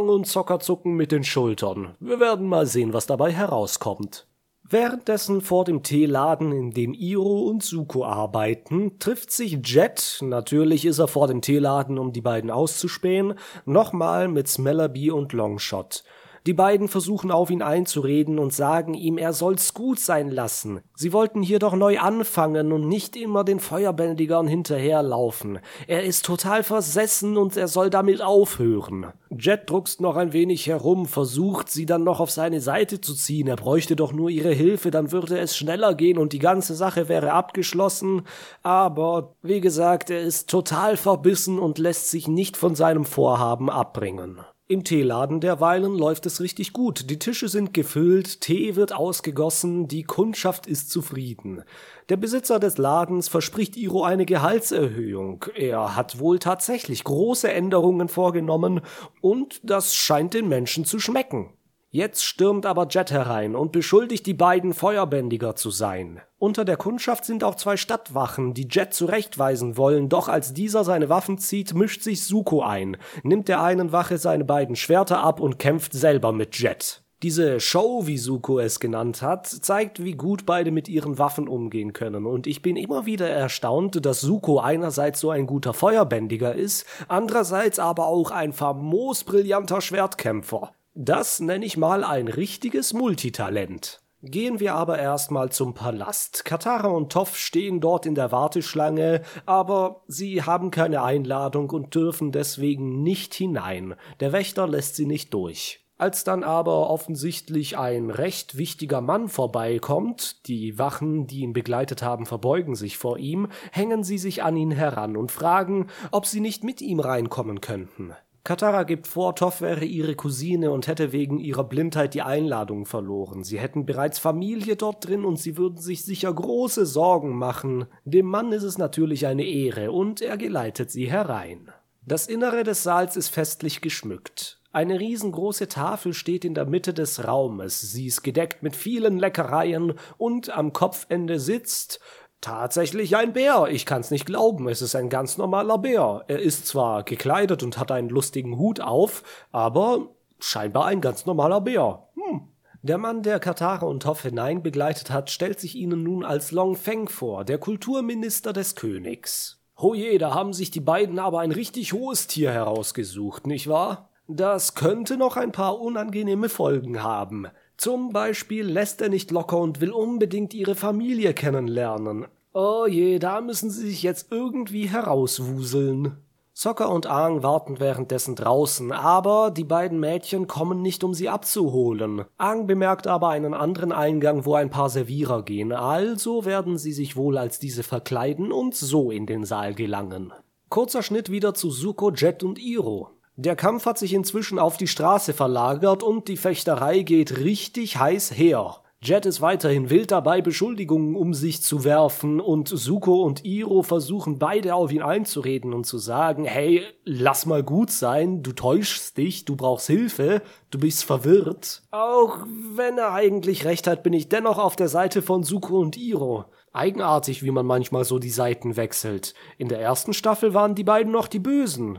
Und 0.00 0.26
Zocker 0.26 0.60
zucken 0.60 0.94
mit 0.94 1.12
den 1.12 1.24
Schultern. 1.24 1.94
Wir 2.00 2.20
werden 2.20 2.46
mal 2.46 2.66
sehen, 2.66 2.92
was 2.92 3.06
dabei 3.06 3.32
herauskommt. 3.32 4.26
Währenddessen 4.66 5.42
vor 5.42 5.66
dem 5.66 5.82
Teeladen, 5.82 6.50
in 6.50 6.70
dem 6.70 6.94
Iro 6.94 7.42
und 7.48 7.62
Suko 7.62 8.04
arbeiten, 8.04 8.98
trifft 8.98 9.30
sich 9.30 9.58
Jet, 9.62 10.18
natürlich 10.22 10.86
ist 10.86 10.98
er 10.98 11.08
vor 11.08 11.28
dem 11.28 11.42
Teeladen, 11.42 11.98
um 11.98 12.12
die 12.14 12.22
beiden 12.22 12.50
auszuspähen, 12.50 13.34
nochmal 13.66 14.28
mit 14.28 14.48
Smellerby 14.48 15.10
und 15.10 15.34
Longshot. 15.34 16.02
Die 16.46 16.52
beiden 16.52 16.88
versuchen 16.88 17.30
auf 17.30 17.48
ihn 17.48 17.62
einzureden 17.62 18.38
und 18.38 18.52
sagen 18.52 18.92
ihm, 18.92 19.16
er 19.16 19.32
soll's 19.32 19.72
gut 19.72 19.98
sein 19.98 20.30
lassen. 20.30 20.82
Sie 20.94 21.14
wollten 21.14 21.40
hier 21.40 21.58
doch 21.58 21.74
neu 21.74 21.98
anfangen 21.98 22.70
und 22.70 22.86
nicht 22.86 23.16
immer 23.16 23.44
den 23.44 23.60
Feuerbändigern 23.60 24.46
hinterherlaufen. 24.46 25.58
Er 25.86 26.04
ist 26.04 26.26
total 26.26 26.62
versessen 26.62 27.38
und 27.38 27.56
er 27.56 27.66
soll 27.66 27.88
damit 27.88 28.20
aufhören. 28.20 29.06
Jet 29.30 29.70
druckst 29.70 30.02
noch 30.02 30.16
ein 30.16 30.34
wenig 30.34 30.66
herum, 30.66 31.06
versucht 31.06 31.70
sie 31.70 31.86
dann 31.86 32.04
noch 32.04 32.20
auf 32.20 32.30
seine 32.30 32.60
Seite 32.60 33.00
zu 33.00 33.14
ziehen. 33.14 33.48
Er 33.48 33.56
bräuchte 33.56 33.96
doch 33.96 34.12
nur 34.12 34.28
ihre 34.28 34.52
Hilfe, 34.52 34.90
dann 34.90 35.12
würde 35.12 35.38
es 35.38 35.56
schneller 35.56 35.94
gehen 35.94 36.18
und 36.18 36.34
die 36.34 36.38
ganze 36.40 36.74
Sache 36.74 37.08
wäre 37.08 37.32
abgeschlossen. 37.32 38.20
Aber, 38.62 39.34
wie 39.40 39.62
gesagt, 39.62 40.10
er 40.10 40.20
ist 40.20 40.50
total 40.50 40.98
verbissen 40.98 41.58
und 41.58 41.78
lässt 41.78 42.10
sich 42.10 42.28
nicht 42.28 42.58
von 42.58 42.74
seinem 42.74 43.06
Vorhaben 43.06 43.70
abbringen. 43.70 44.40
Im 44.66 44.82
Teeladen 44.82 45.40
derweilen 45.40 45.98
läuft 45.98 46.24
es 46.24 46.40
richtig 46.40 46.72
gut. 46.72 47.10
Die 47.10 47.18
Tische 47.18 47.48
sind 47.50 47.74
gefüllt, 47.74 48.40
Tee 48.40 48.76
wird 48.76 48.94
ausgegossen, 48.94 49.88
die 49.88 50.04
Kundschaft 50.04 50.66
ist 50.66 50.90
zufrieden. 50.90 51.62
Der 52.08 52.16
Besitzer 52.16 52.58
des 52.58 52.78
Ladens 52.78 53.28
verspricht 53.28 53.76
Iro 53.76 54.04
eine 54.04 54.24
Gehaltserhöhung. 54.24 55.44
Er 55.54 55.96
hat 55.96 56.18
wohl 56.18 56.38
tatsächlich 56.38 57.04
große 57.04 57.52
Änderungen 57.52 58.08
vorgenommen 58.08 58.80
und 59.20 59.60
das 59.64 59.94
scheint 59.94 60.32
den 60.32 60.48
Menschen 60.48 60.86
zu 60.86 60.98
schmecken. 60.98 61.52
Jetzt 61.94 62.24
stürmt 62.24 62.66
aber 62.66 62.88
Jet 62.90 63.12
herein 63.12 63.54
und 63.54 63.70
beschuldigt 63.70 64.26
die 64.26 64.34
beiden 64.34 64.74
Feuerbändiger 64.74 65.54
zu 65.54 65.70
sein. 65.70 66.20
Unter 66.38 66.64
der 66.64 66.76
Kundschaft 66.76 67.24
sind 67.24 67.44
auch 67.44 67.54
zwei 67.54 67.76
Stadtwachen, 67.76 68.52
die 68.52 68.66
Jet 68.68 68.92
zurechtweisen 68.92 69.76
wollen, 69.76 70.08
doch 70.08 70.26
als 70.26 70.52
dieser 70.52 70.82
seine 70.82 71.08
Waffen 71.08 71.38
zieht, 71.38 71.72
mischt 71.72 72.02
sich 72.02 72.24
Suko 72.24 72.62
ein, 72.62 72.96
nimmt 73.22 73.46
der 73.46 73.62
einen 73.62 73.92
Wache 73.92 74.18
seine 74.18 74.44
beiden 74.44 74.74
Schwerter 74.74 75.20
ab 75.20 75.38
und 75.38 75.60
kämpft 75.60 75.92
selber 75.92 76.32
mit 76.32 76.58
Jet. 76.58 77.04
Diese 77.22 77.60
Show, 77.60 78.08
wie 78.08 78.18
Suko 78.18 78.58
es 78.58 78.80
genannt 78.80 79.22
hat, 79.22 79.46
zeigt, 79.46 80.02
wie 80.02 80.16
gut 80.16 80.46
beide 80.46 80.72
mit 80.72 80.88
ihren 80.88 81.18
Waffen 81.20 81.46
umgehen 81.46 81.92
können. 81.92 82.26
Und 82.26 82.48
ich 82.48 82.60
bin 82.60 82.74
immer 82.74 83.06
wieder 83.06 83.28
erstaunt, 83.28 84.04
dass 84.04 84.20
Suko 84.20 84.58
einerseits 84.58 85.20
so 85.20 85.30
ein 85.30 85.46
guter 85.46 85.72
Feuerbändiger 85.72 86.56
ist, 86.56 86.86
andererseits 87.06 87.78
aber 87.78 88.06
auch 88.08 88.32
ein 88.32 88.52
famos 88.52 89.22
brillanter 89.22 89.80
Schwertkämpfer. 89.80 90.72
Das 90.96 91.40
nenne 91.40 91.66
ich 91.66 91.76
mal 91.76 92.04
ein 92.04 92.28
richtiges 92.28 92.92
Multitalent. 92.92 94.00
Gehen 94.22 94.60
wir 94.60 94.76
aber 94.76 94.96
erstmal 94.96 95.50
zum 95.50 95.74
Palast. 95.74 96.44
Katara 96.44 96.86
und 96.86 97.10
Toff 97.10 97.36
stehen 97.36 97.80
dort 97.80 98.06
in 98.06 98.14
der 98.14 98.30
Warteschlange, 98.30 99.22
aber 99.44 100.04
sie 100.06 100.44
haben 100.44 100.70
keine 100.70 101.02
Einladung 101.02 101.68
und 101.70 101.96
dürfen 101.96 102.30
deswegen 102.30 103.02
nicht 103.02 103.34
hinein. 103.34 103.96
Der 104.20 104.32
Wächter 104.32 104.68
lässt 104.68 104.94
sie 104.94 105.06
nicht 105.06 105.34
durch. 105.34 105.84
Als 105.98 106.22
dann 106.22 106.44
aber 106.44 106.88
offensichtlich 106.90 107.76
ein 107.76 108.10
recht 108.10 108.56
wichtiger 108.56 109.00
Mann 109.00 109.28
vorbeikommt, 109.28 110.46
die 110.46 110.78
Wachen, 110.78 111.26
die 111.26 111.40
ihn 111.40 111.52
begleitet 111.52 112.02
haben, 112.02 112.24
verbeugen 112.24 112.76
sich 112.76 112.98
vor 112.98 113.18
ihm, 113.18 113.48
hängen 113.72 114.04
sie 114.04 114.18
sich 114.18 114.44
an 114.44 114.56
ihn 114.56 114.70
heran 114.70 115.16
und 115.16 115.32
fragen, 115.32 115.88
ob 116.12 116.26
sie 116.26 116.40
nicht 116.40 116.62
mit 116.62 116.80
ihm 116.80 117.00
reinkommen 117.00 117.60
könnten. 117.60 118.14
Katara 118.44 118.82
gibt 118.82 119.06
vor, 119.06 119.34
Toff 119.34 119.62
wäre 119.62 119.86
ihre 119.86 120.14
Cousine 120.14 120.70
und 120.70 120.86
hätte 120.86 121.12
wegen 121.12 121.38
ihrer 121.38 121.64
Blindheit 121.64 122.12
die 122.12 122.20
Einladung 122.20 122.84
verloren. 122.84 123.42
Sie 123.42 123.58
hätten 123.58 123.86
bereits 123.86 124.18
Familie 124.18 124.76
dort 124.76 125.08
drin 125.08 125.24
und 125.24 125.38
sie 125.38 125.56
würden 125.56 125.78
sich 125.78 126.04
sicher 126.04 126.30
große 126.30 126.84
Sorgen 126.84 127.38
machen. 127.38 127.86
Dem 128.04 128.26
Mann 128.26 128.52
ist 128.52 128.62
es 128.62 128.76
natürlich 128.76 129.26
eine 129.26 129.44
Ehre 129.44 129.92
und 129.92 130.20
er 130.20 130.36
geleitet 130.36 130.90
sie 130.90 131.10
herein. 131.10 131.70
Das 132.04 132.26
Innere 132.26 132.64
des 132.64 132.82
Saals 132.82 133.16
ist 133.16 133.30
festlich 133.30 133.80
geschmückt. 133.80 134.60
Eine 134.72 135.00
riesengroße 135.00 135.68
Tafel 135.68 136.12
steht 136.12 136.44
in 136.44 136.52
der 136.52 136.66
Mitte 136.66 136.92
des 136.92 137.26
Raumes. 137.26 137.80
Sie 137.80 138.06
ist 138.06 138.22
gedeckt 138.22 138.62
mit 138.62 138.76
vielen 138.76 139.18
Leckereien 139.18 139.94
und 140.18 140.50
am 140.50 140.74
Kopfende 140.74 141.40
sitzt 141.40 142.00
Tatsächlich 142.44 143.16
ein 143.16 143.32
Bär. 143.32 143.68
Ich 143.70 143.86
kann's 143.86 144.10
nicht 144.10 144.26
glauben. 144.26 144.68
Es 144.68 144.82
ist 144.82 144.94
ein 144.94 145.08
ganz 145.08 145.38
normaler 145.38 145.78
Bär. 145.78 146.26
Er 146.28 146.40
ist 146.40 146.66
zwar 146.66 147.02
gekleidet 147.02 147.62
und 147.62 147.78
hat 147.78 147.90
einen 147.90 148.10
lustigen 148.10 148.58
Hut 148.58 148.80
auf, 148.80 149.22
aber 149.50 150.10
scheinbar 150.40 150.84
ein 150.84 151.00
ganz 151.00 151.24
normaler 151.24 151.62
Bär. 151.62 152.06
Hm. 152.14 152.42
Der 152.82 152.98
Mann, 152.98 153.22
der 153.22 153.40
Katara 153.40 153.86
und 153.86 154.02
Toff 154.02 154.24
hinein 154.24 154.62
begleitet 154.62 155.10
hat, 155.10 155.30
stellt 155.30 155.58
sich 155.58 155.74
ihnen 155.74 156.02
nun 156.02 156.22
als 156.22 156.52
Long 156.52 156.76
Feng 156.76 157.08
vor, 157.08 157.46
der 157.46 157.56
Kulturminister 157.56 158.52
des 158.52 158.74
Königs. 158.74 159.62
Oh 159.74 159.94
je, 159.94 160.18
da 160.18 160.34
haben 160.34 160.52
sich 160.52 160.70
die 160.70 160.80
beiden 160.80 161.18
aber 161.18 161.40
ein 161.40 161.50
richtig 161.50 161.94
hohes 161.94 162.26
Tier 162.26 162.52
herausgesucht, 162.52 163.46
nicht 163.46 163.68
wahr? 163.68 164.10
Das 164.26 164.74
könnte 164.74 165.18
noch 165.18 165.36
ein 165.36 165.52
paar 165.52 165.80
unangenehme 165.80 166.48
Folgen 166.48 167.02
haben. 167.02 167.46
Zum 167.76 168.12
Beispiel 168.12 168.64
lässt 168.64 169.02
er 169.02 169.10
nicht 169.10 169.30
locker 169.30 169.58
und 169.58 169.80
will 169.80 169.92
unbedingt 169.92 170.54
ihre 170.54 170.74
Familie 170.74 171.34
kennenlernen. 171.34 172.26
Oh 172.54 172.86
je, 172.88 173.18
da 173.18 173.40
müssen 173.40 173.68
sie 173.68 173.88
sich 173.88 174.02
jetzt 174.02 174.30
irgendwie 174.30 174.86
herauswuseln. 174.86 176.16
Soccer 176.56 176.88
und 176.88 177.06
Aang 177.08 177.42
warten 177.42 177.80
währenddessen 177.80 178.36
draußen, 178.36 178.92
aber 178.92 179.50
die 179.50 179.64
beiden 179.64 179.98
Mädchen 179.98 180.46
kommen 180.46 180.80
nicht, 180.80 181.02
um 181.02 181.12
sie 181.12 181.28
abzuholen. 181.28 182.24
Aang 182.38 182.68
bemerkt 182.68 183.08
aber 183.08 183.30
einen 183.30 183.54
anderen 183.54 183.90
Eingang, 183.90 184.46
wo 184.46 184.54
ein 184.54 184.70
paar 184.70 184.88
Servierer 184.88 185.42
gehen, 185.42 185.72
also 185.72 186.44
werden 186.44 186.78
sie 186.78 186.92
sich 186.92 187.16
wohl 187.16 187.38
als 187.38 187.58
diese 187.58 187.82
verkleiden 187.82 188.52
und 188.52 188.76
so 188.76 189.10
in 189.10 189.26
den 189.26 189.44
Saal 189.44 189.74
gelangen. 189.74 190.32
Kurzer 190.68 191.02
Schnitt 191.02 191.28
wieder 191.28 191.54
zu 191.54 191.70
Suko, 191.70 192.12
Jet 192.12 192.44
und 192.44 192.60
Iro. 192.60 193.10
Der 193.36 193.56
Kampf 193.56 193.84
hat 193.86 193.98
sich 193.98 194.14
inzwischen 194.14 194.60
auf 194.60 194.76
die 194.76 194.86
Straße 194.86 195.32
verlagert 195.32 196.04
und 196.04 196.28
die 196.28 196.36
Fechterei 196.36 197.02
geht 197.02 197.38
richtig 197.38 197.98
heiß 197.98 198.30
her. 198.30 198.76
Jet 199.02 199.26
ist 199.26 199.40
weiterhin 199.42 199.90
wild 199.90 200.12
dabei, 200.12 200.40
Beschuldigungen 200.40 201.16
um 201.16 201.34
sich 201.34 201.60
zu 201.60 201.84
werfen 201.84 202.40
und 202.40 202.68
Suko 202.68 203.22
und 203.22 203.44
Iro 203.44 203.82
versuchen 203.82 204.38
beide 204.38 204.76
auf 204.76 204.92
ihn 204.92 205.02
einzureden 205.02 205.74
und 205.74 205.84
zu 205.84 205.98
sagen, 205.98 206.44
hey, 206.44 206.84
lass 207.04 207.44
mal 207.44 207.62
gut 207.64 207.90
sein, 207.90 208.42
du 208.42 208.52
täuschst 208.52 209.18
dich, 209.18 209.44
du 209.44 209.56
brauchst 209.56 209.88
Hilfe, 209.88 210.40
du 210.70 210.78
bist 210.78 211.04
verwirrt. 211.04 211.82
Auch 211.90 212.38
wenn 212.76 212.96
er 212.96 213.12
eigentlich 213.12 213.66
recht 213.66 213.88
hat, 213.88 214.04
bin 214.04 214.14
ich 214.14 214.30
dennoch 214.30 214.58
auf 214.58 214.76
der 214.76 214.88
Seite 214.88 215.22
von 215.22 215.42
Suko 215.42 215.80
und 215.80 215.98
Iro. 215.98 216.46
Eigenartig, 216.72 217.42
wie 217.42 217.50
man 217.50 217.66
manchmal 217.66 218.04
so 218.04 218.18
die 218.18 218.30
Seiten 218.30 218.76
wechselt. 218.76 219.34
In 219.58 219.68
der 219.68 219.80
ersten 219.80 220.12
Staffel 220.14 220.54
waren 220.54 220.74
die 220.74 220.82
beiden 220.82 221.12
noch 221.12 221.28
die 221.28 221.40
Bösen. 221.40 221.98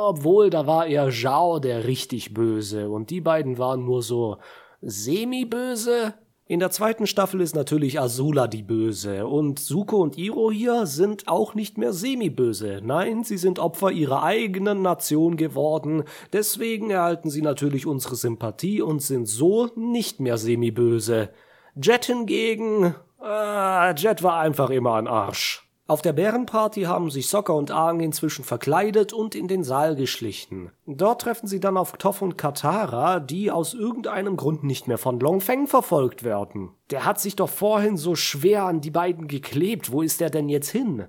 Obwohl, 0.00 0.48
da 0.48 0.68
war 0.68 0.86
eher 0.86 1.10
Zhao 1.10 1.58
der 1.58 1.84
richtig 1.84 2.32
Böse 2.32 2.88
und 2.88 3.10
die 3.10 3.20
beiden 3.20 3.58
waren 3.58 3.84
nur 3.84 4.00
so 4.00 4.36
semi-böse. 4.80 6.14
In 6.46 6.60
der 6.60 6.70
zweiten 6.70 7.08
Staffel 7.08 7.40
ist 7.40 7.56
natürlich 7.56 7.98
Azula 7.98 8.46
die 8.46 8.62
Böse 8.62 9.26
und 9.26 9.58
Suko 9.58 9.96
und 9.96 10.16
Iro 10.16 10.52
hier 10.52 10.86
sind 10.86 11.26
auch 11.26 11.54
nicht 11.54 11.78
mehr 11.78 11.92
semi-böse. 11.92 12.80
Nein, 12.80 13.24
sie 13.24 13.38
sind 13.38 13.58
Opfer 13.58 13.90
ihrer 13.90 14.22
eigenen 14.22 14.82
Nation 14.82 15.36
geworden, 15.36 16.04
deswegen 16.32 16.90
erhalten 16.90 17.28
sie 17.28 17.42
natürlich 17.42 17.84
unsere 17.84 18.14
Sympathie 18.14 18.80
und 18.80 19.02
sind 19.02 19.26
so 19.26 19.68
nicht 19.74 20.20
mehr 20.20 20.38
semi-böse. 20.38 21.30
Jet 21.74 22.04
hingegen, 22.04 22.94
äh, 23.20 23.94
Jet 23.96 24.22
war 24.22 24.38
einfach 24.38 24.70
immer 24.70 24.94
ein 24.94 25.08
Arsch. 25.08 25.67
Auf 25.90 26.02
der 26.02 26.12
Bärenparty 26.12 26.82
haben 26.82 27.08
sich 27.08 27.28
Sokka 27.28 27.54
und 27.54 27.70
Aang 27.70 28.00
inzwischen 28.00 28.44
verkleidet 28.44 29.14
und 29.14 29.34
in 29.34 29.48
den 29.48 29.64
Saal 29.64 29.96
geschlichen. 29.96 30.70
Dort 30.84 31.22
treffen 31.22 31.46
sie 31.46 31.60
dann 31.60 31.78
auf 31.78 31.92
Toff 31.92 32.20
und 32.20 32.36
Katara, 32.36 33.20
die 33.20 33.50
aus 33.50 33.72
irgendeinem 33.72 34.36
Grund 34.36 34.64
nicht 34.64 34.86
mehr 34.86 34.98
von 34.98 35.18
Long 35.18 35.40
Feng 35.40 35.66
verfolgt 35.66 36.24
werden. 36.24 36.72
Der 36.90 37.06
hat 37.06 37.18
sich 37.18 37.36
doch 37.36 37.48
vorhin 37.48 37.96
so 37.96 38.16
schwer 38.16 38.64
an 38.64 38.82
die 38.82 38.90
beiden 38.90 39.28
geklebt, 39.28 39.90
wo 39.90 40.02
ist 40.02 40.20
er 40.20 40.28
denn 40.28 40.50
jetzt 40.50 40.68
hin? 40.68 41.06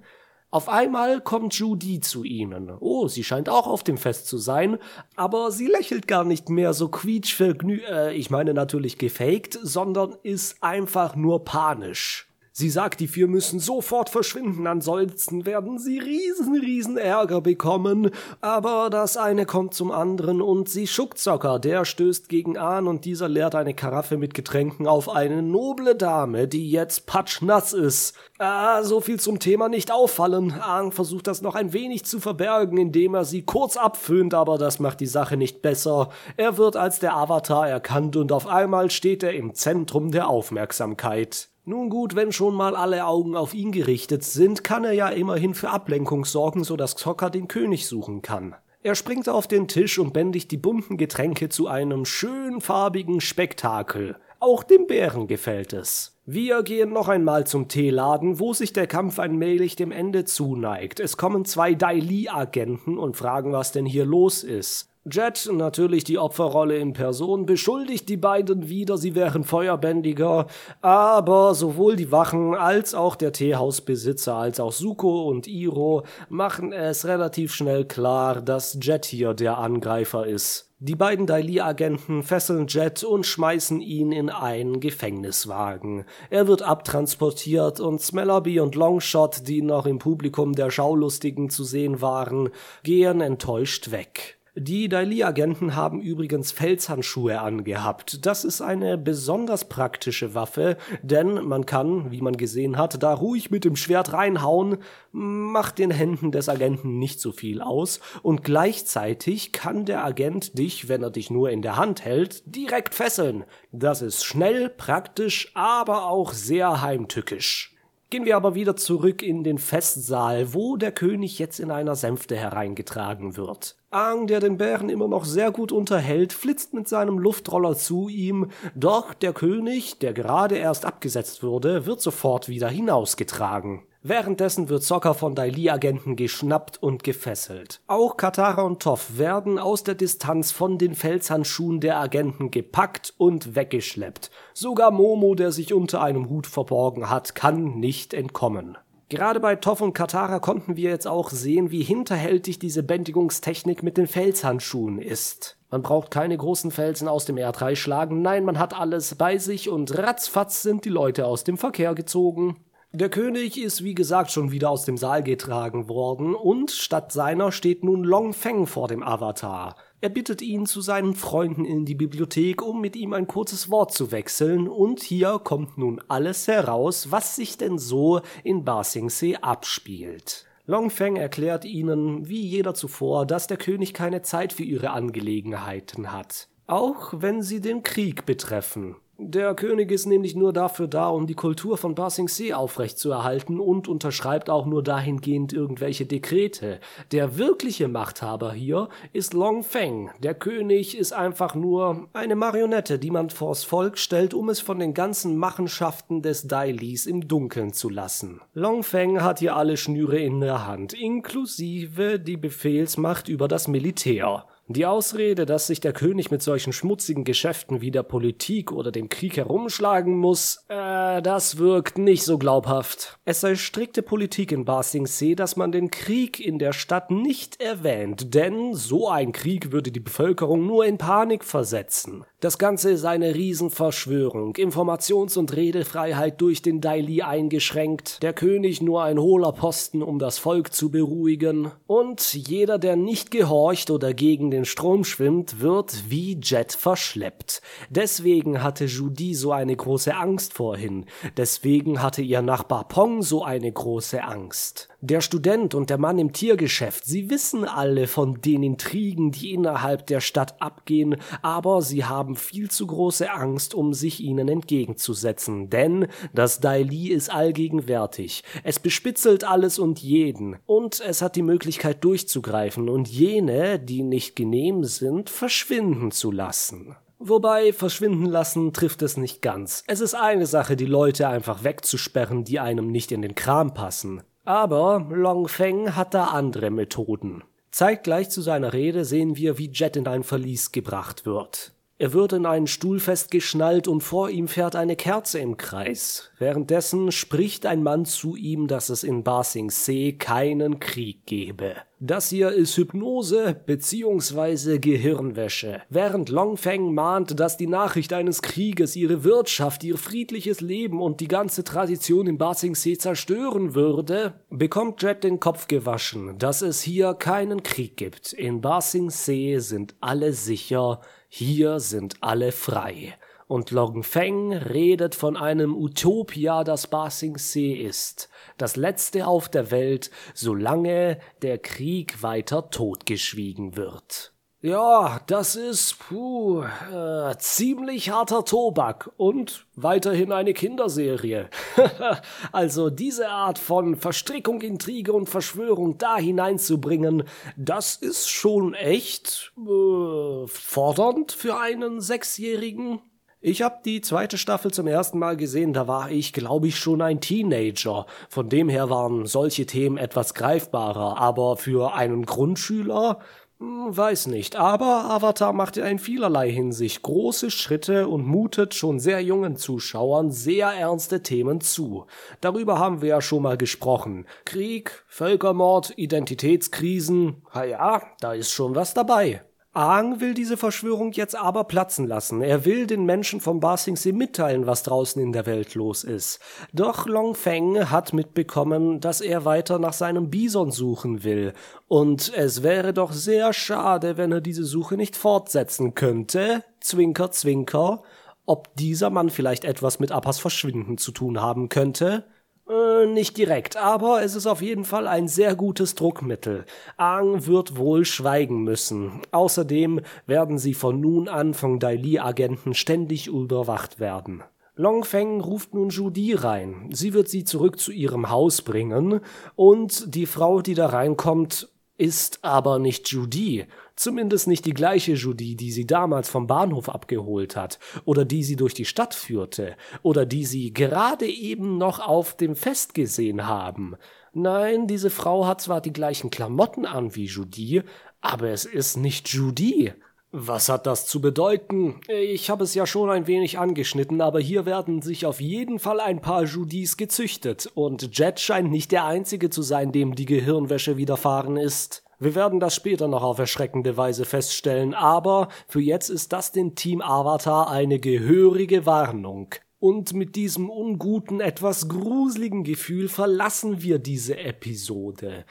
Auf 0.50 0.70
einmal 0.70 1.20
kommt 1.20 1.54
Judy 1.56 2.00
zu 2.00 2.24
ihnen. 2.24 2.72
Oh, 2.80 3.10
sie 3.10 3.26
scheint 3.26 3.50
auch 3.50 3.68
auf 3.68 3.84
dem 3.84 3.98
Fest 3.98 4.28
zu 4.28 4.38
sein, 4.38 4.78
aber 5.18 5.52
sie 5.52 5.68
lächelt 5.68 6.08
gar 6.08 6.24
nicht 6.24 6.48
mehr 6.48 6.72
so 6.72 6.88
quietschvergnü, 6.88 7.82
äh, 7.82 8.14
ich 8.16 8.30
meine 8.30 8.54
natürlich 8.54 8.98
gefaked, 8.98 9.60
sondern 9.62 10.16
ist 10.24 10.64
einfach 10.64 11.18
nur 11.18 11.44
panisch. 11.44 12.29
Sie 12.60 12.70
sagt, 12.70 13.00
die 13.00 13.08
vier 13.08 13.30
müssen 13.30 13.62
sofort 13.62 14.10
verschwinden, 14.10 14.68
ansonsten 14.68 15.46
werden 15.46 15.80
sie 15.80 15.98
riesen, 15.98 16.60
riesen 16.60 16.98
Ärger 16.98 17.40
bekommen. 17.40 18.12
Aber 18.42 18.90
das 18.90 19.16
eine 19.16 19.46
kommt 19.46 19.74
zum 19.74 19.92
anderen 19.92 20.42
und 20.42 20.68
sie 20.68 20.86
schuckt 20.86 21.20
Zocker, 21.20 21.58
der 21.58 21.86
stößt 21.86 22.28
gegen 22.28 22.58
Ahn 22.58 22.88
und 22.88 23.06
dieser 23.06 23.30
leert 23.30 23.56
eine 23.56 23.74
Karaffe 23.74 24.18
mit 24.18 24.34
Getränken 24.34 24.88
auf 24.88 25.08
eine 25.08 25.42
noble 25.42 25.96
Dame, 25.96 26.50
die 26.50 26.70
jetzt 26.70 27.06
patschnass 27.06 27.72
ist. 27.72 28.18
Ah, 28.40 28.84
so 28.84 29.00
viel 29.00 29.22
zum 29.22 29.40
Thema 29.40 29.70
nicht 29.70 29.90
auffallen. 29.90 30.52
Aang 30.52 30.92
versucht 30.92 31.28
das 31.28 31.42
noch 31.42 31.56
ein 31.56 31.72
wenig 31.72 32.04
zu 32.04 32.20
verbergen, 32.20 32.78
indem 32.78 33.14
er 33.14 33.24
sie 33.24 33.44
kurz 33.44 33.78
abföhnt, 33.78 34.34
aber 34.34 34.58
das 34.58 34.80
macht 34.80 35.00
die 35.00 35.08
Sache 35.08 35.38
nicht 35.38 35.62
besser. 35.62 36.10
Er 36.36 36.58
wird 36.58 36.76
als 36.76 37.00
der 37.00 37.16
Avatar 37.16 37.70
erkannt 37.70 38.18
und 38.18 38.34
auf 38.34 38.48
einmal 38.48 38.92
steht 38.92 39.24
er 39.24 39.32
im 39.32 39.54
Zentrum 39.54 40.12
der 40.12 40.28
Aufmerksamkeit. 40.28 41.48
Nun 41.70 41.92
gut, 41.92 42.16
wenn 42.16 42.32
schon 42.32 42.56
mal 42.56 42.76
alle 42.76 43.06
Augen 43.06 43.36
auf 43.36 43.54
ihn 43.54 43.72
gerichtet 43.72 44.24
sind, 44.24 44.64
kann 44.64 44.84
er 44.84 44.94
ja 44.94 45.10
immerhin 45.10 45.54
für 45.54 45.70
Ablenkung 45.70 46.26
sorgen, 46.26 46.64
so 46.64 46.76
dass 46.76 46.96
Zocker 46.96 47.30
den 47.30 47.48
König 47.48 47.86
suchen 47.86 48.24
kann. 48.24 48.56
Er 48.82 48.96
springt 48.96 49.30
auf 49.30 49.46
den 49.46 49.68
Tisch 49.68 50.00
und 50.00 50.12
bändigt 50.12 50.50
die 50.50 50.58
bunten 50.58 50.98
Getränke 50.98 51.48
zu 51.48 51.68
einem 51.68 52.06
schön 52.06 52.60
farbigen 52.60 53.22
Spektakel. 53.22 54.16
Auch 54.40 54.64
dem 54.64 54.88
Bären 54.88 55.28
gefällt 55.28 55.74
es. 55.74 56.18
Wir 56.26 56.64
gehen 56.64 56.92
noch 56.92 57.08
einmal 57.08 57.46
zum 57.46 57.68
Teeladen, 57.68 58.40
wo 58.40 58.52
sich 58.52 58.74
der 58.74 58.88
Kampf 58.88 59.20
allmählich 59.20 59.76
dem 59.76 59.92
Ende 59.92 60.26
zuneigt. 60.26 61.00
Es 61.00 61.18
kommen 61.18 61.46
zwei 61.46 61.76
Dai 61.76 62.00
Li-Agenten 62.00 62.98
und 62.98 63.16
fragen, 63.16 63.52
was 63.52 63.72
denn 63.72 63.86
hier 63.86 64.06
los 64.06 64.44
ist. 64.44 64.89
Jet, 65.06 65.50
natürlich 65.52 66.04
die 66.04 66.18
Opferrolle 66.18 66.78
in 66.78 66.92
Person, 66.92 67.46
beschuldigt 67.46 68.10
die 68.10 68.18
beiden 68.18 68.68
wieder, 68.68 68.98
sie 68.98 69.16
wären 69.16 69.46
Feuerbändiger, 69.46 70.48
aber 70.82 71.56
sowohl 71.56 71.96
die 71.96 72.12
Wachen 72.12 72.54
als 72.54 72.94
auch 72.94 73.16
der 73.16 73.32
Teehausbesitzer 73.32 74.36
als 74.36 74.60
auch 74.60 74.74
Suko 74.74 75.30
und 75.30 75.48
Iro 75.48 76.04
machen 76.28 76.74
es 76.74 77.06
relativ 77.06 77.54
schnell 77.54 77.86
klar, 77.86 78.42
dass 78.42 78.78
Jet 78.82 79.06
hier 79.06 79.34
der 79.34 79.58
Angreifer 79.58 80.28
ist. 80.28 80.70
Die 80.82 80.96
beiden 80.96 81.28
Daili-Agenten 81.28 82.24
fesseln 82.24 82.68
Jet 82.68 83.04
und 83.04 83.26
schmeißen 83.26 83.82
ihn 83.82 84.12
in 84.12 84.30
einen 84.30 84.80
Gefängniswagen. 84.80 86.06
Er 86.30 86.48
wird 86.48 86.62
abtransportiert 86.62 87.80
und 87.80 88.02
Smellerby 88.02 88.60
und 88.60 88.76
Longshot, 88.76 89.48
die 89.48 89.62
noch 89.62 89.86
im 89.86 90.00
Publikum 90.00 90.54
der 90.54 90.72
Schaulustigen 90.72 91.50
zu 91.50 91.64
sehen 91.64 92.02
waren, 92.02 92.50
gehen 92.84 93.20
enttäuscht 93.22 93.92
weg. 93.92 94.39
Die 94.56 94.90
Daili-Agenten 94.90 95.76
haben 95.76 96.02
übrigens 96.02 96.52
Felshandschuhe 96.52 97.40
angehabt. 97.40 98.26
Das 98.26 98.44
ist 98.44 98.62
eine 98.62 98.98
besonders 98.98 99.70
praktische 99.70 100.34
Waffe, 100.34 100.78
denn 101.04 101.46
man 101.46 101.68
kann, 101.68 102.10
wie 102.10 102.22
man 102.22 102.36
gesehen 102.36 102.76
hat, 102.76 103.04
da 103.04 103.14
ruhig 103.14 103.52
mit 103.52 103.64
dem 103.64 103.76
Schwert 103.76 104.12
reinhauen, 104.12 104.78
macht 105.12 105.78
den 105.78 105.92
Händen 105.92 106.32
des 106.32 106.50
Agenten 106.50 106.98
nicht 106.98 107.22
so 107.22 107.32
viel 107.32 107.62
aus 107.62 108.00
und 108.24 108.44
gleichzeitig 108.44 109.52
kann 109.52 109.86
der 109.86 110.04
Agent 110.04 110.58
dich, 110.58 110.90
wenn 110.90 111.04
er 111.04 111.12
dich 111.12 111.30
nur 111.30 111.52
in 111.52 111.62
der 111.62 111.78
Hand 111.78 112.04
hält, 112.04 112.42
direkt 112.46 112.96
fesseln. 112.96 113.44
Das 113.72 114.02
ist 114.02 114.26
schnell, 114.26 114.70
praktisch, 114.70 115.52
aber 115.54 116.08
auch 116.08 116.34
sehr 116.34 116.82
heimtückisch. 116.82 117.76
Gehen 118.10 118.26
wir 118.26 118.36
aber 118.36 118.56
wieder 118.56 118.76
zurück 118.76 119.22
in 119.22 119.44
den 119.44 119.60
Festsaal, 119.60 120.56
wo 120.56 120.76
der 120.76 120.92
König 120.92 121.38
jetzt 121.38 121.60
in 121.60 121.70
einer 121.70 121.96
Sänfte 121.96 122.36
hereingetragen 122.36 123.38
wird. 123.38 123.79
Aang, 123.92 124.28
der 124.28 124.40
den 124.40 124.58
Bären 124.58 124.88
immer 124.88 125.08
noch 125.08 125.26
sehr 125.26 125.52
gut 125.52 125.72
unterhält, 125.72 126.32
flitzt 126.32 126.76
mit 126.76 126.88
seinem 126.88 127.18
Luftroller 127.18 127.76
zu 127.76 128.08
ihm, 128.08 128.52
doch 128.76 129.16
der 129.16 129.34
König, 129.34 129.98
der 129.98 130.14
gerade 130.14 130.58
erst 130.58 130.86
abgesetzt 130.86 131.42
wurde, 131.42 131.88
wird 131.88 132.00
sofort 132.00 132.50
wieder 132.50 132.70
hinausgetragen. 132.70 133.82
Währenddessen 134.04 134.70
wird 134.70 134.84
Sokka 134.84 135.14
von 135.14 135.34
Daili-Agenten 135.34 136.16
geschnappt 136.16 136.82
und 136.82 137.04
gefesselt. 137.04 137.82
Auch 137.88 138.16
Katara 138.16 138.62
und 138.62 138.82
Toff 138.82 139.18
werden 139.18 139.58
aus 139.58 139.84
der 139.84 139.96
Distanz 139.96 140.52
von 140.52 140.78
den 140.78 140.94
Felshandschuhen 140.94 141.82
der 141.82 142.00
Agenten 142.00 142.52
gepackt 142.52 143.14
und 143.18 143.56
weggeschleppt. 143.56 144.30
Sogar 144.54 144.92
Momo, 144.92 145.34
der 145.34 145.52
sich 145.52 145.74
unter 145.74 146.02
einem 146.02 146.30
Hut 146.30 146.48
verborgen 146.48 147.10
hat, 147.10 147.34
kann 147.34 147.80
nicht 147.80 148.14
entkommen. 148.14 148.78
Gerade 149.10 149.40
bei 149.40 149.56
Toff 149.56 149.82
und 149.82 149.94
Katara 149.94 150.38
konnten 150.38 150.78
wir 150.78 150.92
jetzt 150.92 151.08
auch 151.08 151.32
sehen, 151.32 151.72
wie 151.72 151.82
hinterhältig 151.82 152.60
diese 152.60 152.84
Bändigungstechnik 152.84 153.82
mit 153.82 153.98
den 153.98 154.06
Felshandschuhen 154.06 155.00
ist. 155.00 155.58
Man 155.72 155.82
braucht 155.82 156.12
keine 156.12 156.38
großen 156.38 156.70
Felsen 156.70 157.08
aus 157.08 157.26
dem 157.26 157.38
Erdreich 157.38 157.82
schlagen, 157.82 158.22
nein, 158.22 158.46
man 158.46 158.60
hat 158.60 158.80
alles 158.80 159.16
bei 159.16 159.40
sich 159.40 159.68
und 159.68 159.98
ratzfatz 159.98 160.62
sind 160.62 160.86
die 160.86 160.90
Leute 160.90 161.26
aus 161.26 161.44
dem 161.44 161.58
Verkehr 161.58 161.96
gezogen. 161.96 162.58
Der 162.92 163.10
König 163.10 163.60
ist 163.60 163.84
wie 163.84 163.96
gesagt 163.96 164.30
schon 164.30 164.52
wieder 164.52 164.70
aus 164.70 164.86
dem 164.86 164.98
Saal 164.98 165.24
getragen 165.24 165.90
worden 165.90 166.36
und 166.36 166.70
statt 166.70 167.12
seiner 167.12 167.52
steht 167.52 167.84
nun 167.84 168.04
Long 168.04 168.34
Feng 168.34 168.68
vor 168.68 168.88
dem 168.88 169.02
Avatar. 169.02 169.76
Er 170.02 170.10
bittet 170.10 170.42
ihn 170.42 170.66
zu 170.66 170.80
seinen 170.80 171.14
Freunden 171.14 171.66
in 171.66 171.84
die 171.84 171.96
Bibliothek, 171.96 172.62
um 172.62 172.80
mit 172.80 172.96
ihm 172.96 173.12
ein 173.12 173.28
kurzes 173.28 173.70
Wort 173.70 173.94
zu 173.94 174.12
wechseln, 174.12 174.70
und 174.70 175.02
hier 175.02 175.40
kommt 175.44 175.78
nun 175.78 176.02
alles 176.08 176.48
heraus, 176.48 177.12
was 177.12 177.36
sich 177.36 177.58
denn 177.58 177.78
so 177.78 178.22
in 178.46 178.64
Ba 178.64 178.86
Sing 178.86 179.10
Se 179.10 179.44
abspielt. 179.44 180.46
Long 180.66 180.90
Feng 180.90 181.18
erklärt 181.18 181.66
ihnen, 181.66 182.30
wie 182.30 182.46
jeder 182.46 182.76
zuvor, 182.76 183.26
dass 183.26 183.48
der 183.48 183.58
König 183.58 183.94
keine 183.94 184.22
Zeit 184.22 184.54
für 184.54 184.64
ihre 184.64 184.92
Angelegenheiten 184.92 186.14
hat, 186.14 186.48
auch 186.66 187.14
wenn 187.18 187.42
sie 187.42 187.60
den 187.60 187.84
Krieg 187.84 188.26
betreffen. 188.26 188.96
Der 189.22 189.54
König 189.54 189.92
ist 189.92 190.06
nämlich 190.06 190.34
nur 190.34 190.54
dafür 190.54 190.88
da, 190.88 191.10
um 191.10 191.28
die 191.28 191.34
Kultur 191.34 191.78
von 191.78 191.94
Ba 191.94 192.10
Sing 192.10 192.30
Se 192.30 192.56
aufrechtzuerhalten 192.56 193.60
und 193.60 193.90
unterschreibt 193.90 194.50
auch 194.50 194.66
nur 194.66 194.82
dahingehend 194.82 195.52
irgendwelche 195.52 196.06
Dekrete. 196.06 196.80
Der 197.12 197.38
wirkliche 197.38 197.90
Machthaber 197.90 198.54
hier 198.54 198.88
ist 199.12 199.34
Long 199.34 199.64
Feng. 199.64 200.10
Der 200.24 200.36
König 200.36 200.98
ist 200.98 201.12
einfach 201.12 201.54
nur 201.54 202.08
eine 202.14 202.38
Marionette, 202.38 202.98
die 202.98 203.12
man 203.12 203.30
vors 203.30 203.66
Volk 203.66 203.98
stellt, 203.98 204.34
um 204.34 204.48
es 204.48 204.62
von 204.62 204.80
den 204.80 204.94
ganzen 204.94 205.36
Machenschaften 205.36 206.22
des 206.22 206.48
Dailis 206.48 207.06
im 207.06 207.28
Dunkeln 207.28 207.74
zu 207.74 207.90
lassen. 207.90 208.40
Long 208.54 208.84
Feng 208.84 209.22
hat 209.22 209.40
hier 209.40 209.58
alle 209.58 209.76
Schnüre 209.76 210.18
in 210.18 210.40
der 210.40 210.66
Hand, 210.66 210.94
inklusive 210.94 212.22
die 212.22 212.38
Befehlsmacht 212.38 213.28
über 213.28 213.50
das 213.50 213.68
Militär. 213.68 214.46
Die 214.72 214.86
Ausrede, 214.86 215.48
dass 215.48 215.66
sich 215.66 215.80
der 215.80 215.94
König 215.94 216.30
mit 216.30 216.44
solchen 216.44 216.74
schmutzigen 216.74 217.24
Geschäften 217.24 217.82
wie 217.82 217.90
der 217.90 218.04
Politik 218.04 218.72
oder 218.72 218.92
dem 218.92 219.10
Krieg 219.10 219.36
herumschlagen 219.36 220.16
muss, 220.16 220.64
äh, 220.68 221.24
das 221.24 221.58
wirkt 221.58 221.98
nicht 221.98 222.22
so 222.22 222.38
glaubhaft. 222.38 223.18
Es 223.26 223.42
sei 223.42 223.56
strikte 223.56 224.04
Politik 224.04 224.52
in 224.52 224.66
Ba 224.66 224.84
Sing 224.84 225.08
Se, 225.08 225.36
dass 225.36 225.56
man 225.56 225.72
den 225.72 225.90
Krieg 225.90 226.40
in 226.40 226.60
der 226.60 226.74
Stadt 226.74 227.10
nicht 227.10 227.60
erwähnt, 227.60 228.36
denn 228.36 228.76
so 228.76 229.10
ein 229.10 229.32
Krieg 229.32 229.72
würde 229.72 229.92
die 229.92 230.00
Bevölkerung 230.00 230.68
nur 230.68 230.86
in 230.86 231.00
Panik 231.00 231.46
versetzen. 231.46 232.24
Das 232.40 232.60
Ganze 232.60 232.92
ist 232.92 233.06
eine 233.06 233.34
Riesenverschwörung, 233.34 234.56
Informations- 234.56 235.38
und 235.38 235.56
Redefreiheit 235.56 236.40
durch 236.40 236.62
den 236.62 236.80
Daili 236.80 237.24
eingeschränkt, 237.24 238.22
der 238.22 238.34
König 238.34 238.82
nur 238.84 239.04
ein 239.04 239.20
hohler 239.20 239.52
Posten, 239.52 240.04
um 240.04 240.20
das 240.20 240.38
Volk 240.38 240.74
zu 240.74 240.92
beruhigen, 240.92 241.72
und 241.88 242.34
jeder, 242.34 242.78
der 242.78 242.96
nicht 242.96 243.32
gehorcht 243.32 243.90
oder 243.90 244.14
gegen 244.14 244.52
den 244.52 244.59
Strom 244.66 245.04
schwimmt, 245.04 245.62
wird 245.62 246.10
wie 246.10 246.40
Jet 246.42 246.74
verschleppt. 246.74 247.62
Deswegen 247.90 248.64
hatte 248.64 248.86
Judy 248.86 249.34
so 249.36 249.52
eine 249.52 249.76
große 249.76 250.16
Angst 250.16 250.54
vorhin, 250.54 251.06
deswegen 251.38 252.02
hatte 252.02 252.22
ihr 252.22 252.42
Nachbar 252.42 252.88
Pong 252.88 253.22
so 253.22 253.44
eine 253.44 253.72
große 253.72 254.24
Angst. 254.24 254.90
Der 255.02 255.22
Student 255.22 255.76
und 255.76 255.90
der 255.90 255.98
Mann 255.98 256.20
im 256.20 256.34
Tiergeschäft, 256.34 257.06
sie 257.06 257.30
wissen 257.30 257.64
alle 257.64 258.06
von 258.06 258.42
den 258.42 258.64
Intrigen, 258.64 259.32
die 259.32 259.54
innerhalb 259.54 260.06
der 260.08 260.20
Stadt 260.20 260.62
abgehen, 260.62 261.16
aber 261.42 261.82
sie 261.82 262.04
haben 262.04 262.36
viel 262.36 262.70
zu 262.70 262.86
große 262.86 263.32
Angst, 263.32 263.74
um 263.74 263.94
sich 263.94 264.20
ihnen 264.20 264.50
entgegenzusetzen, 264.50 265.70
denn 265.70 266.08
das 266.34 266.60
Daili 266.60 267.08
ist 267.08 267.34
allgegenwärtig. 267.34 268.44
Es 268.66 268.80
bespitzelt 268.80 269.46
alles 269.46 269.80
und 269.80 270.00
jeden, 270.00 270.58
und 270.66 271.00
es 271.00 271.22
hat 271.22 271.38
die 271.38 271.44
Möglichkeit 271.44 272.04
durchzugreifen 272.04 272.90
und 272.90 273.08
jene, 273.08 273.80
die 273.80 274.04
nicht 274.04 274.36
genehm 274.36 274.84
sind, 274.84 275.30
verschwinden 275.30 276.12
zu 276.12 276.30
lassen. 276.30 276.98
Wobei 277.20 277.72
verschwinden 277.72 278.26
lassen 278.26 278.74
trifft 278.74 279.02
es 279.02 279.16
nicht 279.16 279.42
ganz. 279.42 279.86
Es 279.88 280.02
ist 280.02 280.14
eine 280.14 280.46
Sache, 280.46 280.76
die 280.76 280.86
Leute 280.86 281.30
einfach 281.30 281.64
wegzusperren, 281.64 282.44
die 282.44 282.60
einem 282.60 282.92
nicht 282.92 283.14
in 283.14 283.22
den 283.22 283.36
Kram 283.36 283.74
passen. 283.74 284.24
Aber 284.50 285.06
Long 285.12 285.48
Feng 285.48 285.96
hat 285.96 286.16
da 286.16 286.30
andere 286.30 286.72
Methoden. 286.72 287.44
Zeitgleich 287.70 288.32
zu 288.32 288.42
seiner 288.42 288.74
Rede 288.74 289.06
sehen 289.06 289.38
wir, 289.38 289.60
wie 289.60 289.70
Jet 289.72 289.96
in 289.96 290.08
ein 290.08 290.24
Verlies 290.24 290.72
gebracht 290.72 291.28
wird. 291.28 291.74
Er 292.00 292.14
wird 292.14 292.34
in 292.34 292.48
einen 292.48 292.66
Stuhl 292.66 293.00
festgeschnallt 293.00 293.88
und 293.88 294.02
vor 294.02 294.32
ihm 294.32 294.48
fährt 294.48 294.76
eine 294.76 294.96
Kerze 294.96 295.38
im 295.38 295.58
Kreis. 295.58 296.32
Währenddessen 296.40 297.12
spricht 297.12 297.68
ein 297.68 297.84
Mann 297.84 298.06
zu 298.06 298.36
ihm, 298.36 298.68
dass 298.68 298.90
es 298.90 299.04
in 299.04 299.24
Ba 299.24 299.44
Sing 299.44 299.70
Se 299.70 300.14
keinen 300.14 300.80
Krieg 300.80 301.28
gebe. 301.28 301.76
Das 302.02 302.30
hier 302.30 302.54
ist 302.54 302.78
Hypnose 302.78 303.62
bzw. 303.66 304.80
Gehirnwäsche. 304.80 305.82
Während 305.90 306.30
Longfeng 306.30 306.94
mahnt, 306.94 307.42
dass 307.42 307.58
die 307.58 307.68
Nachricht 307.68 308.14
eines 308.14 308.42
Krieges 308.42 308.96
ihre 308.96 309.26
Wirtschaft, 309.26 309.84
ihr 309.84 309.98
friedliches 309.98 310.62
Leben 310.62 311.02
und 311.02 311.20
die 311.20 311.28
ganze 311.28 311.66
Tradition 311.66 312.28
in 312.28 312.38
Ba 312.38 312.54
Sing 312.54 312.74
Se 312.74 312.98
zerstören 312.98 313.76
würde, 313.76 314.36
bekommt 314.50 315.04
Jet 315.04 315.26
den 315.26 315.42
Kopf 315.42 315.68
gewaschen, 315.68 316.38
dass 316.38 316.62
es 316.62 316.82
hier 316.82 317.16
keinen 317.16 317.64
Krieg 317.64 317.98
gibt. 317.98 318.32
In 318.32 318.62
Ba 318.62 318.80
Sing 318.80 319.10
Se 319.10 319.60
sind 319.60 319.94
alle 320.00 320.32
sicher, 320.32 321.02
hier 321.28 321.82
sind 321.82 322.16
alle 322.22 322.54
frei. 322.54 323.14
Und 323.50 323.72
Long 323.72 324.04
Feng 324.04 324.54
redet 324.54 325.16
von 325.16 325.36
einem 325.36 325.76
Utopia, 325.76 326.64
das 326.64 326.86
Ba 326.86 327.10
Sing 327.10 327.40
Se 327.40 327.74
ist. 327.74 328.30
Das 328.60 328.76
letzte 328.76 329.26
auf 329.26 329.50
der 329.50 329.72
Welt, 329.72 330.12
solange 330.36 331.18
der 331.42 331.58
Krieg 331.58 332.22
weiter 332.22 332.70
totgeschwiegen 332.70 333.76
wird. 333.76 334.34
Ja, 334.62 335.22
das 335.26 335.56
ist 335.56 335.98
puh, 335.98 336.62
äh, 336.62 337.36
ziemlich 337.40 338.12
harter 338.12 338.46
Tobak 338.46 339.10
und 339.18 339.66
weiterhin 339.74 340.32
eine 340.32 340.54
Kinderserie. 340.54 341.50
also 342.52 342.92
diese 342.92 343.30
Art 343.30 343.58
von 343.58 343.96
Verstrickung, 343.96 344.62
Intrige 344.62 345.14
und 345.14 345.28
Verschwörung 345.28 345.98
da 345.98 346.18
hineinzubringen, 346.18 347.24
das 347.58 347.96
ist 347.96 348.30
schon 348.30 348.76
echt 348.76 349.54
äh, 349.58 350.46
fordernd 350.46 351.32
für 351.32 351.58
einen 351.58 352.00
Sechsjährigen. 352.00 353.02
Ich 353.42 353.62
habe 353.62 353.78
die 353.86 354.02
zweite 354.02 354.38
Staffel 354.38 354.72
zum 354.72 354.86
ersten 354.86 355.18
Mal 355.18 355.38
gesehen, 355.38 355.72
da 355.72 355.88
war 355.88 356.12
ich, 356.12 356.34
glaube 356.34 356.68
ich, 356.68 356.78
schon 356.78 357.02
ein 357.02 357.22
Teenager. 357.22 358.06
Von 358.28 358.50
dem 358.50 358.68
her 358.68 358.90
waren 358.90 359.26
solche 359.26 359.66
Themen 359.66 359.98
etwas 359.98 360.34
greifbarer, 360.34 361.18
aber 361.18 361.56
für 361.56 361.94
einen 361.94 362.26
Grundschüler 362.26 363.20
hm, 363.60 363.96
weiß 363.96 364.28
nicht, 364.28 364.58
aber 364.58 365.10
Avatar 365.10 365.52
macht 365.54 365.78
ja 365.78 365.86
in 365.86 366.00
vielerlei 366.00 366.50
Hinsicht 366.50 367.02
große 367.02 367.52
Schritte 367.52 368.08
und 368.08 368.26
mutet 368.26 368.74
schon 368.74 369.00
sehr 369.00 369.22
jungen 369.22 369.58
Zuschauern 369.58 370.32
sehr 370.32 370.68
ernste 370.68 371.24
Themen 371.24 371.60
zu. 371.60 372.08
Darüber 372.40 372.78
haben 372.80 373.02
wir 373.02 373.10
ja 373.10 373.22
schon 373.22 373.44
mal 373.44 373.58
gesprochen. 373.58 374.26
Krieg, 374.46 375.04
Völkermord, 375.08 375.94
Identitätskrisen, 375.98 377.42
ha 377.54 377.64
ja, 377.66 378.02
da 378.20 378.34
ist 378.34 378.52
schon 378.52 378.76
was 378.76 378.94
dabei. 378.94 379.44
Aang 379.72 380.20
will 380.20 380.34
diese 380.34 380.58
Verschwörung 380.58 381.12
jetzt 381.12 381.36
aber 381.36 381.64
platzen 381.66 382.08
lassen. 382.08 382.42
Er 382.42 382.66
will 382.66 382.88
den 382.88 383.06
Menschen 383.06 383.40
vom 383.40 383.60
Ba 383.60 383.76
mitteilen, 384.12 384.66
was 384.66 384.82
draußen 384.82 385.22
in 385.22 385.32
der 385.32 385.46
Welt 385.46 385.76
los 385.76 386.04
ist. 386.04 386.40
Doch 386.74 387.06
Long 387.06 387.36
Feng 387.36 387.92
hat 387.92 388.12
mitbekommen, 388.12 389.00
dass 389.00 389.22
er 389.22 389.46
weiter 389.46 389.78
nach 389.78 389.94
seinem 389.94 390.32
Bison 390.32 390.72
suchen 390.72 391.24
will. 391.24 391.54
Und 391.88 392.34
es 392.36 392.64
wäre 392.64 392.94
doch 392.94 393.12
sehr 393.12 393.54
schade, 393.54 394.18
wenn 394.18 394.32
er 394.32 394.42
diese 394.42 394.66
Suche 394.66 394.98
nicht 394.98 395.16
fortsetzen 395.16 395.94
könnte. 395.94 396.64
Zwinker, 396.82 397.30
zwinker. 397.30 398.02
Ob 398.48 398.76
dieser 398.76 399.12
Mann 399.12 399.30
vielleicht 399.30 399.66
etwas 399.66 400.00
mit 400.00 400.12
Appas 400.12 400.40
Verschwinden 400.40 400.98
zu 400.98 401.12
tun 401.12 401.40
haben 401.40 401.70
könnte? 401.70 402.26
Äh, 402.70 403.08
nicht 403.08 403.36
direkt, 403.38 403.78
aber 403.78 404.22
es 404.22 404.36
ist 404.36 404.46
auf 404.46 404.62
jeden 404.62 404.86
Fall 404.86 405.08
ein 405.08 405.28
sehr 405.28 405.56
gutes 405.56 405.96
Druckmittel. 405.96 406.66
Aang 406.98 407.48
wird 407.48 407.78
wohl 407.78 408.06
schweigen 408.06 408.64
müssen. 408.64 409.22
Außerdem 409.32 410.02
werden 410.28 410.60
sie 410.60 410.76
von 410.76 411.02
nun 411.02 411.28
an 411.28 411.56
von 411.56 411.80
Daili-Agenten 411.80 412.76
ständig 412.76 413.26
überwacht 413.26 414.00
werden. 414.00 414.44
Longfeng 414.76 415.42
ruft 415.42 415.74
nun 415.74 415.90
Judy 415.90 416.34
rein. 416.36 416.90
Sie 416.94 417.14
wird 417.14 417.28
sie 417.28 417.44
zurück 417.44 417.80
zu 417.80 417.92
ihrem 417.92 418.30
Haus 418.30 418.62
bringen 418.62 419.20
und 419.56 420.14
die 420.14 420.28
Frau, 420.28 420.62
die 420.62 420.76
da 420.76 420.86
reinkommt, 420.86 421.70
ist 422.00 422.40
aber 422.44 422.80
nicht 422.80 423.10
Judy, 423.10 423.66
zumindest 423.96 424.48
nicht 424.48 424.66
die 424.66 424.74
gleiche 424.74 425.14
Judy, 425.14 425.56
die 425.56 425.72
sie 425.72 425.86
damals 425.86 426.30
vom 426.30 426.48
Bahnhof 426.48 426.88
abgeholt 426.88 427.58
hat, 427.58 427.78
oder 428.06 428.24
die 428.24 428.44
sie 428.44 428.56
durch 428.56 428.74
die 428.74 428.86
Stadt 428.86 429.14
führte, 429.14 429.76
oder 430.02 430.26
die 430.26 430.46
sie 430.46 430.74
gerade 430.74 431.28
eben 431.28 431.78
noch 431.78 432.00
auf 432.00 432.38
dem 432.38 432.56
Fest 432.56 432.94
gesehen 432.94 433.46
haben. 433.46 433.96
Nein, 434.32 434.88
diese 434.88 435.10
Frau 435.10 435.46
hat 435.46 435.60
zwar 435.60 435.82
die 435.82 435.94
gleichen 435.94 436.30
Klamotten 436.30 436.86
an 436.86 437.16
wie 437.16 437.26
Judy, 437.26 437.84
aber 438.22 438.50
es 438.50 438.64
ist 438.64 438.96
nicht 438.96 439.28
Judy. 439.30 439.94
Was 440.32 440.70
hat 440.70 440.86
das 440.86 441.08
zu 441.08 441.22
bedeuten? 441.22 442.02
Ich 442.08 442.52
habe 442.52 442.64
es 442.64 442.76
ja 442.76 442.86
schon 442.86 443.10
ein 443.10 443.26
wenig 443.26 443.58
angeschnitten, 443.58 444.22
aber 444.22 444.40
hier 444.40 444.68
werden 444.68 445.02
sich 445.02 445.26
auf 445.26 445.42
jeden 445.42 445.80
Fall 445.80 446.00
ein 446.00 446.22
paar 446.22 446.44
Judis 446.44 446.98
gezüchtet, 446.98 447.68
und 447.74 448.16
Jet 448.16 448.40
scheint 448.40 448.70
nicht 448.70 448.92
der 448.92 449.06
einzige 449.06 449.50
zu 449.50 449.64
sein, 449.64 449.92
dem 449.92 450.14
die 450.14 450.28
Gehirnwäsche 450.28 450.98
widerfahren 450.98 451.58
ist. 451.58 452.04
Wir 452.20 452.36
werden 452.36 452.60
das 452.60 452.76
später 452.76 453.08
noch 453.08 453.24
auf 453.24 453.40
erschreckende 453.40 453.98
Weise 453.98 454.24
feststellen, 454.24 454.94
aber 454.94 455.48
für 455.68 455.82
jetzt 455.82 456.10
ist 456.10 456.32
das 456.32 456.52
den 456.52 456.76
Team 456.76 457.02
Avatar 457.02 457.72
eine 457.72 458.00
gehörige 458.00 458.86
Warnung. 458.86 459.56
Und 459.80 460.14
mit 460.14 460.36
diesem 460.36 460.70
unguten, 460.70 461.40
etwas 461.40 461.88
gruseligen 461.88 462.66
Gefühl 462.66 463.08
verlassen 463.08 463.82
wir 463.82 463.98
diese 463.98 464.38
Episode. 464.38 465.46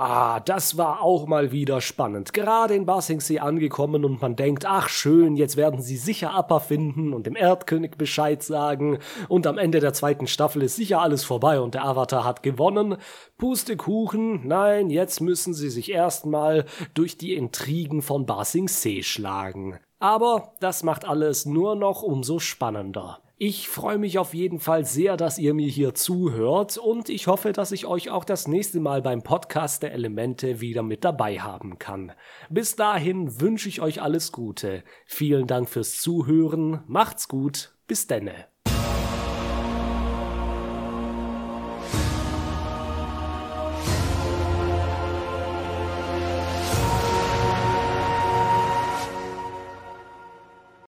Ah, 0.00 0.38
das 0.38 0.78
war 0.78 1.02
auch 1.02 1.26
mal 1.26 1.50
wieder 1.50 1.80
spannend. 1.80 2.32
Gerade 2.32 2.76
in 2.76 2.86
Basingsee 2.86 3.40
angekommen 3.40 4.04
und 4.04 4.22
man 4.22 4.36
denkt, 4.36 4.64
ach 4.64 4.88
schön, 4.88 5.34
jetzt 5.34 5.56
werden 5.56 5.82
sie 5.82 5.96
sicher 5.96 6.36
Appa 6.36 6.60
finden 6.60 7.12
und 7.12 7.26
dem 7.26 7.34
Erdkönig 7.34 7.96
Bescheid 7.98 8.40
sagen 8.40 9.00
und 9.28 9.44
am 9.48 9.58
Ende 9.58 9.80
der 9.80 9.94
zweiten 9.94 10.28
Staffel 10.28 10.62
ist 10.62 10.76
sicher 10.76 11.00
alles 11.00 11.24
vorbei 11.24 11.58
und 11.58 11.74
der 11.74 11.84
Avatar 11.84 12.22
hat 12.22 12.44
gewonnen. 12.44 12.96
Pustekuchen, 13.38 14.46
nein, 14.46 14.88
jetzt 14.88 15.20
müssen 15.20 15.52
sie 15.52 15.68
sich 15.68 15.90
erstmal 15.90 16.64
durch 16.94 17.18
die 17.18 17.34
Intrigen 17.34 18.00
von 18.00 18.24
Basingsee 18.24 19.02
schlagen. 19.02 19.80
Aber 19.98 20.52
das 20.60 20.84
macht 20.84 21.08
alles 21.08 21.44
nur 21.44 21.74
noch 21.74 22.02
umso 22.02 22.38
spannender. 22.38 23.18
Ich 23.40 23.68
freue 23.68 23.98
mich 23.98 24.18
auf 24.18 24.34
jeden 24.34 24.58
Fall 24.58 24.84
sehr, 24.84 25.16
dass 25.16 25.38
ihr 25.38 25.54
mir 25.54 25.68
hier 25.68 25.94
zuhört 25.94 26.76
und 26.76 27.08
ich 27.08 27.28
hoffe, 27.28 27.52
dass 27.52 27.70
ich 27.70 27.86
euch 27.86 28.10
auch 28.10 28.24
das 28.24 28.48
nächste 28.48 28.80
Mal 28.80 29.00
beim 29.00 29.22
Podcast 29.22 29.84
der 29.84 29.92
Elemente 29.92 30.60
wieder 30.60 30.82
mit 30.82 31.04
dabei 31.04 31.38
haben 31.38 31.78
kann. 31.78 32.10
Bis 32.50 32.74
dahin 32.74 33.40
wünsche 33.40 33.68
ich 33.68 33.80
euch 33.80 34.02
alles 34.02 34.32
Gute. 34.32 34.82
Vielen 35.06 35.46
Dank 35.46 35.68
fürs 35.68 36.00
Zuhören. 36.00 36.82
Macht's 36.88 37.28
gut. 37.28 37.76
Bis 37.86 38.08
denne. 38.08 38.57